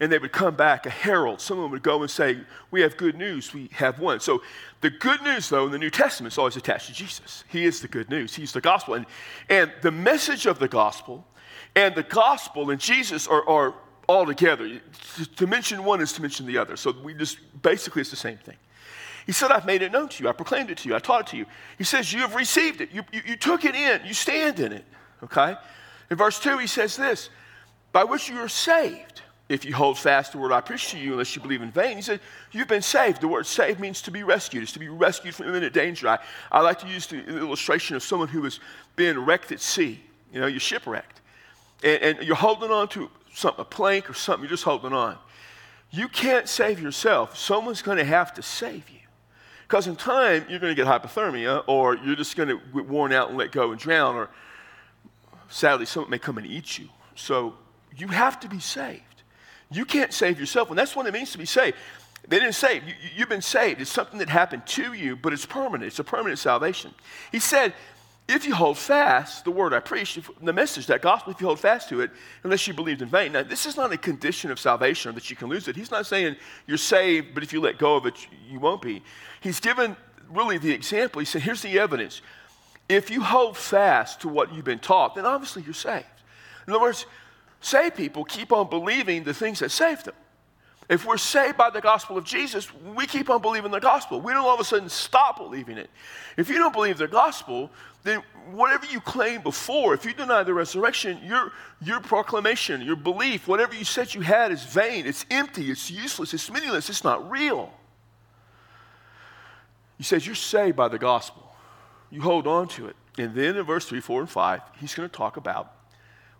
and 0.00 0.10
they 0.10 0.18
would 0.18 0.32
come 0.32 0.56
back, 0.56 0.86
a 0.86 0.90
herald, 0.90 1.40
someone 1.40 1.70
would 1.70 1.82
go 1.82 2.02
and 2.02 2.10
say, 2.10 2.38
We 2.70 2.80
have 2.82 2.96
good 2.96 3.16
news, 3.16 3.52
we 3.54 3.68
have 3.72 3.98
won. 3.98 4.20
So 4.20 4.42
the 4.80 4.90
good 4.90 5.22
news, 5.22 5.48
though, 5.48 5.66
in 5.66 5.72
the 5.72 5.78
New 5.78 5.90
Testament 5.90 6.32
is 6.32 6.38
always 6.38 6.56
attached 6.56 6.86
to 6.88 6.92
Jesus. 6.92 7.44
He 7.48 7.64
is 7.64 7.80
the 7.80 7.88
good 7.88 8.10
news, 8.10 8.34
He's 8.34 8.52
the 8.52 8.60
gospel. 8.60 8.94
And, 8.94 9.06
and 9.48 9.72
the 9.82 9.90
message 9.90 10.46
of 10.46 10.58
the 10.58 10.68
gospel 10.68 11.26
and 11.76 11.94
the 11.94 12.02
gospel 12.02 12.70
and 12.70 12.80
Jesus 12.80 13.26
are, 13.26 13.48
are 13.48 13.74
all 14.08 14.26
together. 14.26 14.80
To, 15.16 15.26
to 15.36 15.46
mention 15.46 15.84
one 15.84 16.00
is 16.00 16.12
to 16.14 16.22
mention 16.22 16.46
the 16.46 16.58
other. 16.58 16.76
So 16.76 16.94
we 17.02 17.14
just 17.14 17.38
basically 17.62 18.00
it's 18.00 18.10
the 18.10 18.16
same 18.16 18.38
thing. 18.38 18.56
He 19.26 19.32
said, 19.32 19.50
I've 19.50 19.64
made 19.64 19.82
it 19.82 19.90
known 19.90 20.08
to 20.10 20.22
you. 20.22 20.28
I 20.28 20.32
proclaimed 20.32 20.70
it 20.70 20.78
to 20.78 20.88
you. 20.88 20.94
I 20.94 20.98
taught 20.98 21.22
it 21.22 21.26
to 21.28 21.36
you. 21.36 21.46
He 21.78 21.84
says, 21.84 22.12
You 22.12 22.20
have 22.20 22.34
received 22.34 22.80
it. 22.80 22.90
You, 22.92 23.02
you, 23.12 23.22
you 23.26 23.36
took 23.36 23.64
it 23.64 23.74
in. 23.74 24.02
You 24.04 24.14
stand 24.14 24.60
in 24.60 24.72
it. 24.72 24.84
Okay? 25.22 25.56
In 26.10 26.16
verse 26.16 26.38
2, 26.38 26.58
he 26.58 26.66
says 26.66 26.96
this 26.96 27.30
By 27.92 28.04
which 28.04 28.28
you 28.28 28.38
are 28.38 28.48
saved, 28.48 29.22
if 29.48 29.64
you 29.64 29.74
hold 29.74 29.98
fast 29.98 30.32
the 30.32 30.38
word 30.38 30.52
I 30.52 30.60
preach 30.60 30.90
to 30.92 30.98
you, 30.98 31.12
unless 31.12 31.36
you 31.36 31.42
believe 31.42 31.60
in 31.60 31.70
vain. 31.70 31.96
He 31.96 32.02
said, 32.02 32.20
You've 32.50 32.68
been 32.68 32.82
saved. 32.82 33.20
The 33.20 33.28
word 33.28 33.46
saved 33.46 33.78
means 33.78 34.00
to 34.02 34.10
be 34.10 34.22
rescued. 34.22 34.62
It's 34.62 34.72
to 34.72 34.78
be 34.78 34.88
rescued 34.88 35.34
from 35.34 35.48
imminent 35.48 35.74
danger. 35.74 36.08
I, 36.08 36.18
I 36.50 36.60
like 36.60 36.78
to 36.80 36.86
use 36.86 37.06
the 37.06 37.22
illustration 37.24 37.94
of 37.94 38.02
someone 38.02 38.28
who 38.28 38.42
has 38.44 38.58
been 38.96 39.22
wrecked 39.24 39.52
at 39.52 39.60
sea. 39.60 40.00
You 40.32 40.40
know, 40.40 40.46
you're 40.46 40.60
shipwrecked. 40.60 41.20
And, 41.82 42.02
and 42.02 42.22
you're 42.22 42.36
holding 42.36 42.70
on 42.70 42.88
to 42.88 43.10
something, 43.34 43.60
a 43.60 43.64
plank 43.64 44.08
or 44.08 44.14
something, 44.14 44.44
you're 44.44 44.50
just 44.50 44.64
holding 44.64 44.92
on. 44.92 45.18
You 45.90 46.08
can't 46.08 46.48
save 46.48 46.80
yourself. 46.80 47.36
Someone's 47.36 47.82
going 47.82 47.98
to 47.98 48.04
have 48.04 48.32
to 48.34 48.42
save 48.42 48.88
you. 48.88 49.00
Because 49.68 49.86
in 49.86 49.96
time, 49.96 50.44
you're 50.48 50.58
going 50.58 50.74
to 50.74 50.82
get 50.82 50.86
hypothermia, 50.86 51.64
or 51.66 51.96
you're 51.96 52.16
just 52.16 52.36
going 52.36 52.48
to 52.48 52.60
get 52.74 52.86
worn 52.86 53.12
out 53.12 53.28
and 53.28 53.38
let 53.38 53.52
go 53.52 53.70
and 53.70 53.80
drown, 53.80 54.14
or 54.16 54.28
sadly, 55.48 55.86
someone 55.86 56.10
may 56.10 56.18
come 56.18 56.38
and 56.38 56.46
eat 56.46 56.78
you. 56.78 56.88
So 57.14 57.54
you 57.96 58.08
have 58.08 58.40
to 58.40 58.48
be 58.48 58.58
saved. 58.58 59.13
You 59.70 59.84
can't 59.84 60.12
save 60.12 60.38
yourself, 60.38 60.70
and 60.70 60.78
that's 60.78 60.94
what 60.94 61.06
it 61.06 61.12
means 61.12 61.32
to 61.32 61.38
be 61.38 61.46
saved. 61.46 61.76
They 62.26 62.38
didn't 62.38 62.54
save 62.54 62.84
you. 62.84 62.94
You've 63.14 63.28
been 63.28 63.42
saved. 63.42 63.80
It's 63.80 63.90
something 63.90 64.18
that 64.18 64.28
happened 64.28 64.66
to 64.68 64.92
you, 64.92 65.16
but 65.16 65.32
it's 65.32 65.44
permanent. 65.44 65.84
It's 65.84 65.98
a 65.98 66.04
permanent 66.04 66.38
salvation. 66.38 66.94
He 67.32 67.38
said, 67.38 67.74
if 68.26 68.46
you 68.46 68.54
hold 68.54 68.78
fast 68.78 69.44
the 69.44 69.50
word 69.50 69.74
I 69.74 69.80
preach, 69.80 70.18
the 70.40 70.52
message, 70.52 70.86
that 70.86 71.02
gospel, 71.02 71.32
if 71.32 71.40
you 71.42 71.46
hold 71.46 71.60
fast 71.60 71.90
to 71.90 72.00
it, 72.00 72.10
unless 72.42 72.66
you 72.66 72.72
believed 72.72 73.02
in 73.02 73.08
vain. 73.08 73.32
Now, 73.32 73.42
this 73.42 73.66
is 73.66 73.76
not 73.76 73.92
a 73.92 73.98
condition 73.98 74.50
of 74.50 74.58
salvation 74.58 75.10
or 75.10 75.12
that 75.12 75.28
you 75.28 75.36
can 75.36 75.48
lose 75.48 75.68
it. 75.68 75.76
He's 75.76 75.90
not 75.90 76.06
saying 76.06 76.36
you're 76.66 76.78
saved, 76.78 77.34
but 77.34 77.42
if 77.42 77.52
you 77.52 77.60
let 77.60 77.76
go 77.76 77.96
of 77.96 78.06
it, 78.06 78.14
you 78.48 78.58
won't 78.58 78.80
be. 78.80 79.02
He's 79.42 79.60
given 79.60 79.94
really 80.30 80.56
the 80.56 80.72
example. 80.72 81.18
He 81.18 81.26
said, 81.26 81.42
here's 81.42 81.60
the 81.60 81.78
evidence. 81.78 82.22
If 82.88 83.10
you 83.10 83.20
hold 83.20 83.58
fast 83.58 84.22
to 84.22 84.28
what 84.28 84.54
you've 84.54 84.64
been 84.64 84.78
taught, 84.78 85.14
then 85.16 85.26
obviously 85.26 85.62
you're 85.62 85.74
saved. 85.74 86.06
In 86.66 86.72
other 86.72 86.80
words, 86.80 87.04
saved 87.64 87.96
people 87.96 88.24
keep 88.24 88.52
on 88.52 88.68
believing 88.68 89.24
the 89.24 89.34
things 89.34 89.60
that 89.60 89.70
saved 89.70 90.06
them. 90.06 90.14
If 90.88 91.06
we're 91.06 91.16
saved 91.16 91.56
by 91.56 91.70
the 91.70 91.80
gospel 91.80 92.18
of 92.18 92.24
Jesus, 92.24 92.72
we 92.74 93.06
keep 93.06 93.30
on 93.30 93.40
believing 93.40 93.70
the 93.70 93.80
gospel. 93.80 94.20
We 94.20 94.32
don't 94.32 94.44
all 94.44 94.54
of 94.54 94.60
a 94.60 94.64
sudden 94.64 94.90
stop 94.90 95.38
believing 95.38 95.78
it. 95.78 95.88
If 96.36 96.50
you 96.50 96.56
don't 96.56 96.74
believe 96.74 96.98
the 96.98 97.08
gospel, 97.08 97.70
then 98.02 98.22
whatever 98.52 98.84
you 98.86 99.00
claimed 99.00 99.44
before, 99.44 99.94
if 99.94 100.04
you 100.04 100.12
deny 100.12 100.42
the 100.42 100.52
resurrection, 100.52 101.18
your, 101.24 101.52
your 101.80 102.00
proclamation, 102.00 102.82
your 102.82 102.96
belief, 102.96 103.48
whatever 103.48 103.74
you 103.74 103.84
said 103.84 104.12
you 104.12 104.20
had 104.20 104.52
is 104.52 104.62
vain, 104.62 105.06
it's 105.06 105.24
empty, 105.30 105.70
it's 105.70 105.90
useless, 105.90 106.34
it's 106.34 106.50
meaningless, 106.50 106.90
it's 106.90 107.02
not 107.02 107.30
real. 107.30 107.72
He 109.96 110.04
says 110.04 110.26
you're 110.26 110.34
saved 110.34 110.76
by 110.76 110.88
the 110.88 110.98
gospel. 110.98 111.50
You 112.10 112.20
hold 112.20 112.46
on 112.46 112.68
to 112.68 112.88
it. 112.88 112.96
And 113.16 113.34
then 113.34 113.56
in 113.56 113.64
verse 113.64 113.86
3, 113.86 114.00
4, 114.00 114.20
and 114.20 114.30
5, 114.30 114.60
he's 114.80 114.94
going 114.94 115.08
to 115.08 115.16
talk 115.16 115.38
about 115.38 115.72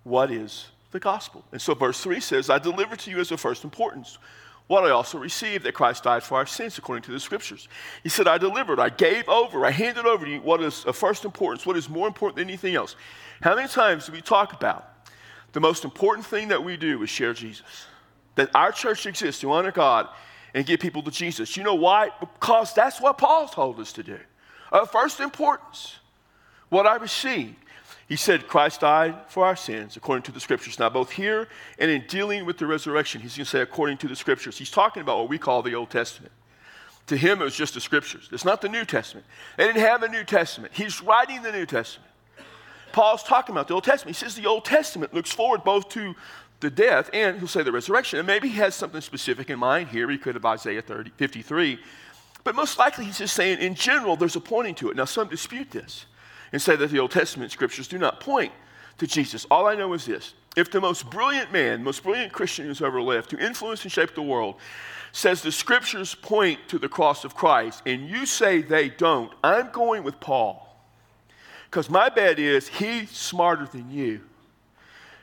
what 0.02 0.30
is 0.30 0.66
the 0.94 1.00
gospel. 1.00 1.44
And 1.52 1.60
so 1.60 1.74
verse 1.74 2.00
3 2.00 2.20
says, 2.20 2.48
I 2.48 2.58
delivered 2.58 3.00
to 3.00 3.10
you 3.10 3.18
as 3.18 3.32
of 3.32 3.40
first 3.40 3.64
importance 3.64 4.16
what 4.66 4.84
I 4.84 4.90
also 4.90 5.18
received 5.18 5.64
that 5.64 5.74
Christ 5.74 6.04
died 6.04 6.22
for 6.22 6.36
our 6.36 6.46
sins 6.46 6.78
according 6.78 7.02
to 7.02 7.10
the 7.10 7.20
scriptures. 7.20 7.68
He 8.02 8.08
said, 8.08 8.26
I 8.26 8.38
delivered, 8.38 8.80
I 8.80 8.88
gave 8.88 9.28
over, 9.28 9.66
I 9.66 9.70
handed 9.70 10.06
over 10.06 10.24
to 10.24 10.30
you 10.30 10.40
what 10.40 10.62
is 10.62 10.84
of 10.86 10.96
first 10.96 11.26
importance, 11.26 11.66
what 11.66 11.76
is 11.76 11.90
more 11.90 12.06
important 12.06 12.36
than 12.36 12.48
anything 12.48 12.74
else. 12.74 12.96
How 13.42 13.54
many 13.54 13.68
times 13.68 14.06
do 14.06 14.12
we 14.12 14.22
talk 14.22 14.54
about 14.54 14.88
the 15.52 15.60
most 15.60 15.84
important 15.84 16.26
thing 16.26 16.48
that 16.48 16.64
we 16.64 16.78
do 16.78 17.02
is 17.02 17.10
share 17.10 17.34
Jesus? 17.34 17.66
That 18.36 18.54
our 18.54 18.72
church 18.72 19.04
exists 19.04 19.42
to 19.42 19.52
honor 19.52 19.72
God 19.72 20.08
and 20.54 20.64
get 20.64 20.80
people 20.80 21.02
to 21.02 21.10
Jesus. 21.10 21.56
You 21.58 21.64
know 21.64 21.74
why? 21.74 22.10
Because 22.20 22.72
that's 22.72 23.00
what 23.00 23.18
Paul 23.18 23.48
told 23.48 23.80
us 23.80 23.92
to 23.94 24.02
do. 24.02 24.18
Of 24.72 24.90
first 24.90 25.20
importance, 25.20 25.96
what 26.70 26.86
I 26.86 26.96
received. 26.96 27.56
He 28.08 28.16
said 28.16 28.48
Christ 28.48 28.80
died 28.80 29.16
for 29.28 29.46
our 29.46 29.56
sins 29.56 29.96
according 29.96 30.24
to 30.24 30.32
the 30.32 30.40
scriptures. 30.40 30.78
Now, 30.78 30.90
both 30.90 31.10
here 31.10 31.48
and 31.78 31.90
in 31.90 32.04
dealing 32.06 32.44
with 32.44 32.58
the 32.58 32.66
resurrection, 32.66 33.20
he's 33.20 33.36
going 33.36 33.44
to 33.44 33.50
say 33.50 33.60
according 33.60 33.96
to 33.98 34.08
the 34.08 34.16
scriptures. 34.16 34.58
He's 34.58 34.70
talking 34.70 35.00
about 35.00 35.18
what 35.18 35.28
we 35.28 35.38
call 35.38 35.62
the 35.62 35.74
Old 35.74 35.90
Testament. 35.90 36.32
To 37.06 37.16
him, 37.16 37.40
it 37.40 37.44
was 37.44 37.54
just 37.54 37.74
the 37.74 37.80
scriptures. 37.80 38.28
It's 38.32 38.44
not 38.44 38.60
the 38.60 38.68
New 38.68 38.84
Testament. 38.84 39.26
They 39.56 39.66
didn't 39.66 39.82
have 39.82 40.02
a 40.02 40.08
New 40.08 40.24
Testament. 40.24 40.72
He's 40.74 41.02
writing 41.02 41.42
the 41.42 41.52
New 41.52 41.66
Testament. 41.66 42.10
Paul's 42.92 43.22
talking 43.22 43.54
about 43.54 43.68
the 43.68 43.74
Old 43.74 43.84
Testament. 43.84 44.16
He 44.16 44.24
says 44.24 44.34
the 44.34 44.46
Old 44.46 44.64
Testament 44.64 45.12
looks 45.12 45.32
forward 45.32 45.64
both 45.64 45.88
to 45.90 46.14
the 46.60 46.70
death 46.70 47.10
and 47.12 47.38
he'll 47.38 47.48
say 47.48 47.62
the 47.62 47.72
resurrection. 47.72 48.18
And 48.18 48.26
maybe 48.26 48.48
he 48.48 48.58
has 48.58 48.74
something 48.74 49.00
specific 49.00 49.50
in 49.50 49.58
mind 49.58 49.88
here. 49.88 50.08
He 50.10 50.18
could 50.18 50.34
have 50.34 50.44
Isaiah 50.44 50.80
30, 50.80 51.10
53. 51.16 51.78
But 52.44 52.54
most 52.54 52.78
likely 52.78 53.06
he's 53.06 53.18
just 53.18 53.34
saying 53.34 53.58
in 53.58 53.74
general 53.74 54.16
there's 54.16 54.36
a 54.36 54.40
pointing 54.40 54.74
to 54.76 54.90
it. 54.90 54.96
Now 54.96 55.06
some 55.06 55.28
dispute 55.28 55.70
this 55.70 56.06
and 56.54 56.62
say 56.62 56.76
that 56.76 56.88
the 56.92 57.00
Old 57.00 57.10
Testament 57.10 57.50
scriptures 57.50 57.88
do 57.88 57.98
not 57.98 58.20
point 58.20 58.52
to 58.98 59.08
Jesus. 59.08 59.44
All 59.50 59.66
I 59.66 59.74
know 59.74 59.92
is 59.92 60.06
this 60.06 60.34
if 60.54 60.70
the 60.70 60.80
most 60.80 61.10
brilliant 61.10 61.50
man, 61.50 61.82
most 61.82 62.04
brilliant 62.04 62.32
Christian 62.32 62.66
who's 62.66 62.80
ever 62.80 63.02
lived, 63.02 63.32
who 63.32 63.38
influenced 63.38 63.82
and 63.82 63.90
shaped 63.90 64.14
the 64.14 64.22
world, 64.22 64.54
says 65.10 65.42
the 65.42 65.50
scriptures 65.50 66.14
point 66.14 66.60
to 66.68 66.78
the 66.78 66.88
cross 66.88 67.24
of 67.24 67.34
Christ, 67.34 67.82
and 67.86 68.08
you 68.08 68.24
say 68.24 68.62
they 68.62 68.88
don't, 68.88 69.32
I'm 69.42 69.72
going 69.72 70.04
with 70.04 70.20
Paul. 70.20 70.78
Because 71.68 71.90
my 71.90 72.08
bet 72.08 72.38
is 72.38 72.68
he's 72.68 73.10
smarter 73.10 73.66
than 73.66 73.90
you. 73.90 74.20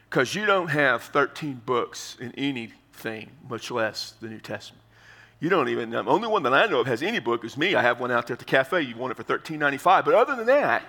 Because 0.09 0.35
you 0.35 0.45
don't 0.45 0.67
have 0.67 1.03
13 1.03 1.61
books 1.65 2.17
in 2.19 2.33
anything, 2.33 3.31
much 3.49 3.71
less 3.71 4.15
the 4.19 4.27
New 4.27 4.41
Testament. 4.41 4.83
You 5.39 5.47
don't 5.47 5.69
even, 5.69 5.91
the 5.91 6.03
only 6.03 6.27
one 6.27 6.43
that 6.43 6.53
I 6.53 6.65
know 6.65 6.81
of 6.81 6.87
has 6.87 7.01
any 7.01 7.19
book 7.19 7.45
is 7.45 7.55
me. 7.55 7.73
I 7.73 7.81
have 7.81 8.01
one 8.01 8.11
out 8.11 8.27
there 8.27 8.33
at 8.35 8.39
the 8.39 8.45
cafe. 8.45 8.81
You 8.81 8.97
want 8.97 9.11
it 9.11 9.15
for 9.15 9.23
$13.95. 9.23 10.03
But 10.03 10.13
other 10.13 10.35
than 10.35 10.45
that, 10.47 10.83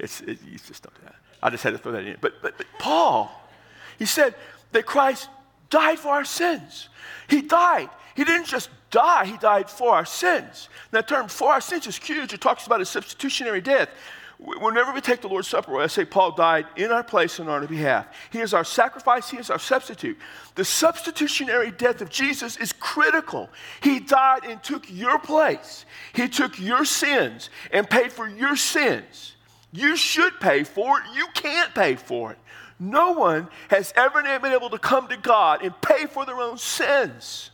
It's, 0.00 0.20
it, 0.20 0.38
you 0.48 0.58
just 0.58 0.84
don't 0.84 0.94
do 0.94 1.00
that. 1.06 1.16
I 1.42 1.50
just 1.50 1.64
had 1.64 1.72
to 1.72 1.78
throw 1.78 1.90
that 1.90 2.04
in. 2.04 2.16
But, 2.20 2.40
but, 2.40 2.56
but 2.56 2.66
Paul, 2.78 3.30
he 3.98 4.06
said 4.06 4.34
that 4.70 4.86
Christ 4.86 5.28
died 5.70 5.98
for 5.98 6.10
our 6.10 6.24
sins. 6.24 6.88
He 7.28 7.42
died. 7.42 7.90
He 8.14 8.22
didn't 8.22 8.46
just 8.46 8.70
die, 8.90 9.26
he 9.26 9.36
died 9.36 9.70
for 9.70 9.94
our 9.94 10.04
sins. 10.04 10.68
That 10.90 11.08
term 11.08 11.28
for 11.28 11.52
our 11.52 11.60
sins 11.60 11.86
is 11.86 11.96
huge. 11.96 12.32
It 12.32 12.40
talks 12.40 12.66
about 12.66 12.80
a 12.80 12.84
substitutionary 12.84 13.60
death. 13.60 13.88
Whenever 14.38 14.92
we 14.92 15.00
take 15.00 15.20
the 15.20 15.28
Lord's 15.28 15.48
Supper, 15.48 15.76
I 15.78 15.88
say 15.88 16.04
Paul 16.04 16.30
died 16.30 16.66
in 16.76 16.92
our 16.92 17.02
place 17.02 17.40
and 17.40 17.48
on 17.48 17.62
our 17.62 17.68
behalf. 17.68 18.06
He 18.30 18.38
is 18.38 18.54
our 18.54 18.62
sacrifice, 18.62 19.28
He 19.28 19.36
is 19.36 19.50
our 19.50 19.58
substitute. 19.58 20.16
The 20.54 20.64
substitutionary 20.64 21.72
death 21.72 22.00
of 22.00 22.08
Jesus 22.08 22.56
is 22.56 22.72
critical. 22.72 23.50
He 23.82 23.98
died 23.98 24.44
and 24.44 24.62
took 24.62 24.84
your 24.88 25.18
place, 25.18 25.84
He 26.12 26.28
took 26.28 26.58
your 26.60 26.84
sins 26.84 27.50
and 27.72 27.90
paid 27.90 28.12
for 28.12 28.28
your 28.28 28.54
sins. 28.54 29.34
You 29.72 29.96
should 29.96 30.38
pay 30.40 30.62
for 30.62 31.00
it, 31.00 31.04
you 31.14 31.26
can't 31.34 31.74
pay 31.74 31.96
for 31.96 32.30
it. 32.30 32.38
No 32.78 33.12
one 33.12 33.48
has 33.70 33.92
ever 33.96 34.22
been 34.22 34.52
able 34.52 34.70
to 34.70 34.78
come 34.78 35.08
to 35.08 35.16
God 35.16 35.64
and 35.64 35.78
pay 35.80 36.06
for 36.06 36.24
their 36.24 36.38
own 36.38 36.58
sins. 36.58 37.50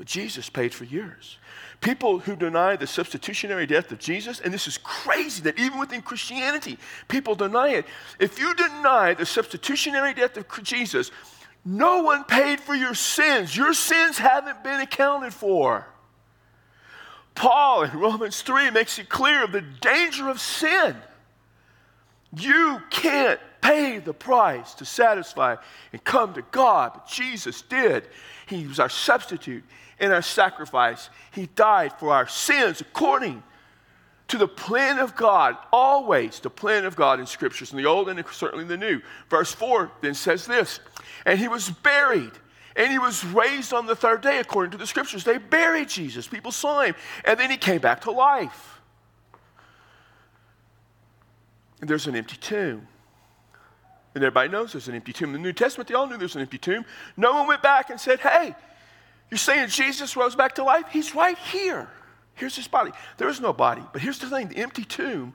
But 0.00 0.06
Jesus 0.06 0.48
paid 0.48 0.72
for 0.72 0.84
yours. 0.84 1.36
People 1.82 2.20
who 2.20 2.34
deny 2.34 2.74
the 2.74 2.86
substitutionary 2.86 3.66
death 3.66 3.92
of 3.92 3.98
Jesus, 3.98 4.40
and 4.40 4.50
this 4.50 4.66
is 4.66 4.78
crazy 4.78 5.42
that 5.42 5.58
even 5.58 5.78
within 5.78 6.00
Christianity, 6.00 6.78
people 7.06 7.34
deny 7.34 7.72
it. 7.72 7.84
If 8.18 8.38
you 8.38 8.54
deny 8.54 9.12
the 9.12 9.26
substitutionary 9.26 10.14
death 10.14 10.38
of 10.38 10.46
Jesus, 10.62 11.10
no 11.66 12.00
one 12.02 12.24
paid 12.24 12.60
for 12.60 12.74
your 12.74 12.94
sins. 12.94 13.54
Your 13.54 13.74
sins 13.74 14.16
haven't 14.16 14.64
been 14.64 14.80
accounted 14.80 15.34
for. 15.34 15.86
Paul 17.34 17.82
in 17.82 17.98
Romans 17.98 18.40
3 18.40 18.70
makes 18.70 18.98
it 18.98 19.10
clear 19.10 19.44
of 19.44 19.52
the 19.52 19.60
danger 19.82 20.30
of 20.30 20.40
sin. 20.40 20.96
You 22.34 22.80
can't 22.88 23.38
pay 23.60 23.98
the 23.98 24.14
price 24.14 24.72
to 24.76 24.86
satisfy 24.86 25.56
and 25.92 26.02
come 26.02 26.32
to 26.32 26.42
God, 26.52 26.92
but 26.94 27.06
Jesus 27.06 27.60
did. 27.60 28.08
He 28.46 28.66
was 28.66 28.80
our 28.80 28.88
substitute 28.88 29.62
and 30.00 30.12
our 30.12 30.22
sacrifice. 30.22 31.10
He 31.30 31.46
died 31.46 31.92
for 31.92 32.12
our 32.12 32.26
sins 32.26 32.80
according 32.80 33.42
to 34.28 34.38
the 34.38 34.48
plan 34.48 34.98
of 34.98 35.16
God, 35.16 35.56
always 35.72 36.40
the 36.40 36.50
plan 36.50 36.84
of 36.84 36.96
God 36.96 37.20
in 37.20 37.26
scriptures, 37.26 37.72
in 37.72 37.76
the 37.76 37.84
old 37.84 38.08
and 38.08 38.24
certainly 38.32 38.62
in 38.62 38.68
the 38.68 38.76
new. 38.76 39.00
Verse 39.28 39.52
4 39.52 39.90
then 40.00 40.14
says 40.14 40.46
this 40.46 40.80
And 41.26 41.38
he 41.38 41.48
was 41.48 41.68
buried, 41.68 42.32
and 42.76 42.90
he 42.90 42.98
was 42.98 43.24
raised 43.24 43.72
on 43.72 43.86
the 43.86 43.96
third 43.96 44.22
day 44.22 44.38
according 44.38 44.70
to 44.72 44.78
the 44.78 44.86
scriptures. 44.86 45.24
They 45.24 45.38
buried 45.38 45.88
Jesus, 45.88 46.26
people 46.26 46.52
saw 46.52 46.82
him, 46.82 46.94
and 47.24 47.38
then 47.38 47.50
he 47.50 47.56
came 47.56 47.80
back 47.80 48.02
to 48.02 48.10
life. 48.10 48.80
And 51.80 51.88
there's 51.88 52.06
an 52.06 52.14
empty 52.14 52.36
tomb. 52.36 52.86
And 54.14 54.24
everybody 54.24 54.48
knows 54.48 54.72
there's 54.72 54.88
an 54.88 54.94
empty 54.94 55.12
tomb. 55.12 55.34
In 55.34 55.34
the 55.34 55.38
New 55.38 55.52
Testament, 55.52 55.88
they 55.88 55.94
all 55.94 56.06
knew 56.06 56.16
there's 56.16 56.34
an 56.34 56.40
empty 56.40 56.58
tomb. 56.58 56.84
No 57.16 57.32
one 57.32 57.46
went 57.46 57.62
back 57.62 57.90
and 57.90 58.00
said, 58.00 58.20
Hey, 58.20 58.54
you're 59.30 59.38
saying 59.38 59.68
Jesus 59.68 60.16
rose 60.16 60.34
back 60.34 60.56
to 60.56 60.64
life? 60.64 60.86
He's 60.90 61.14
right 61.14 61.38
here. 61.38 61.88
Here's 62.34 62.56
his 62.56 62.68
body. 62.68 62.90
There 63.18 63.28
is 63.28 63.40
no 63.40 63.52
body. 63.52 63.82
But 63.92 64.02
here's 64.02 64.18
the 64.18 64.28
thing 64.28 64.48
the 64.48 64.58
empty 64.58 64.84
tomb 64.84 65.34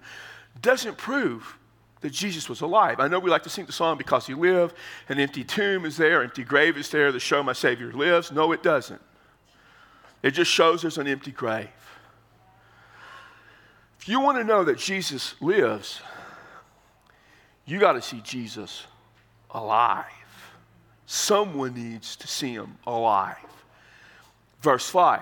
doesn't 0.62 0.98
prove 0.98 1.58
that 2.02 2.12
Jesus 2.12 2.50
was 2.50 2.62
alive. 2.62 3.00
I 3.00 3.08
know 3.08 3.20
we 3.20 3.30
like 3.30 3.44
to 3.44 3.50
sing 3.50 3.66
the 3.66 3.72
song 3.72 3.98
because 3.98 4.28
he 4.28 4.34
lived, 4.34 4.75
an 5.10 5.20
empty 5.20 5.44
tomb 5.44 5.86
is 5.86 5.98
there, 5.98 6.24
empty 6.24 6.44
grave 6.44 6.78
is 6.78 6.90
there 6.90 7.12
to 7.12 7.20
show 7.20 7.42
my 7.42 7.54
Savior 7.54 7.92
lives. 7.94 8.32
No, 8.32 8.52
it 8.52 8.62
doesn't. 8.62 9.02
It 10.22 10.32
just 10.32 10.52
shows 10.52 10.82
there's 10.82 10.98
an 10.98 11.08
empty 11.08 11.32
grave. 11.32 11.70
If 14.00 14.10
you 14.10 14.20
want 14.20 14.38
to 14.38 14.44
know 14.44 14.64
that 14.64 14.78
Jesus 14.78 15.36
lives, 15.42 16.02
you 17.66 17.80
got 17.80 17.94
to 17.94 18.02
see 18.02 18.22
Jesus 18.22 18.86
alive. 19.52 20.06
Someone 21.06 21.74
needs 21.74 22.16
to 22.18 22.28
see 22.28 22.54
him 22.54 22.78
alive. 22.86 23.38
Verse 24.65 24.89
5. 24.89 25.22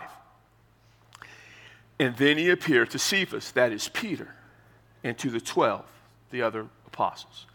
And 2.00 2.16
then 2.16 2.38
he 2.38 2.50
appeared 2.50 2.92
to 2.92 2.98
Cephas, 2.98 3.52
that 3.52 3.74
is 3.74 3.90
Peter, 3.90 4.34
and 5.04 5.18
to 5.18 5.30
the 5.30 5.42
12, 5.42 5.84
the 6.32 6.42
other 6.42 6.66
apostles. 6.88 7.46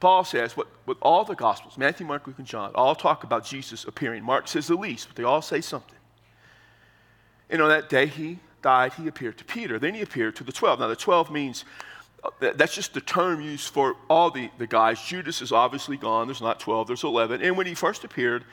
Paul 0.00 0.24
says, 0.24 0.56
what, 0.56 0.66
with 0.86 0.98
all 1.00 1.22
the 1.24 1.36
Gospels, 1.36 1.78
Matthew, 1.78 2.04
Mark, 2.04 2.26
Luke, 2.26 2.38
and 2.38 2.46
John, 2.48 2.72
all 2.74 2.96
talk 2.96 3.22
about 3.22 3.44
Jesus 3.44 3.84
appearing. 3.84 4.24
Mark 4.24 4.48
says 4.48 4.66
the 4.66 4.74
least, 4.74 5.06
but 5.06 5.14
they 5.14 5.22
all 5.22 5.40
say 5.40 5.60
something. 5.60 5.98
And 7.48 7.62
on 7.62 7.68
that 7.68 7.88
day 7.88 8.06
he 8.06 8.40
died, 8.60 8.94
he 8.94 9.06
appeared 9.06 9.38
to 9.38 9.44
Peter. 9.44 9.78
Then 9.78 9.94
he 9.94 10.00
appeared 10.00 10.34
to 10.36 10.44
the 10.44 10.52
12. 10.52 10.80
Now, 10.80 10.88
the 10.88 10.96
12 10.96 11.30
means 11.30 11.64
that's 12.40 12.74
just 12.74 12.92
the 12.92 13.00
term 13.00 13.40
used 13.40 13.72
for 13.72 13.94
all 14.08 14.32
the, 14.32 14.50
the 14.58 14.66
guys. 14.66 15.00
Judas 15.00 15.40
is 15.42 15.52
obviously 15.52 15.96
gone. 15.96 16.26
There's 16.26 16.42
not 16.42 16.58
12, 16.58 16.88
there's 16.88 17.04
11. 17.04 17.40
And 17.40 17.56
when 17.56 17.68
he 17.68 17.74
first 17.74 18.02
appeared, 18.02 18.44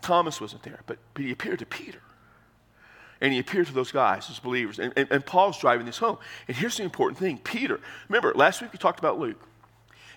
Thomas 0.00 0.40
wasn't 0.40 0.62
there, 0.62 0.80
but, 0.86 0.98
but 1.14 1.24
he 1.24 1.30
appeared 1.30 1.58
to 1.60 1.66
Peter. 1.66 2.00
And 3.20 3.32
he 3.32 3.38
appeared 3.38 3.66
to 3.66 3.72
those 3.72 3.90
guys 3.90 4.30
as 4.30 4.38
believers. 4.38 4.78
And, 4.78 4.92
and, 4.96 5.10
and 5.10 5.26
Paul's 5.26 5.58
driving 5.58 5.86
this 5.86 5.98
home. 5.98 6.18
And 6.46 6.56
here's 6.56 6.76
the 6.76 6.84
important 6.84 7.18
thing 7.18 7.38
Peter, 7.38 7.80
remember, 8.08 8.32
last 8.34 8.62
week 8.62 8.72
we 8.72 8.78
talked 8.78 8.98
about 8.98 9.18
Luke. 9.18 9.40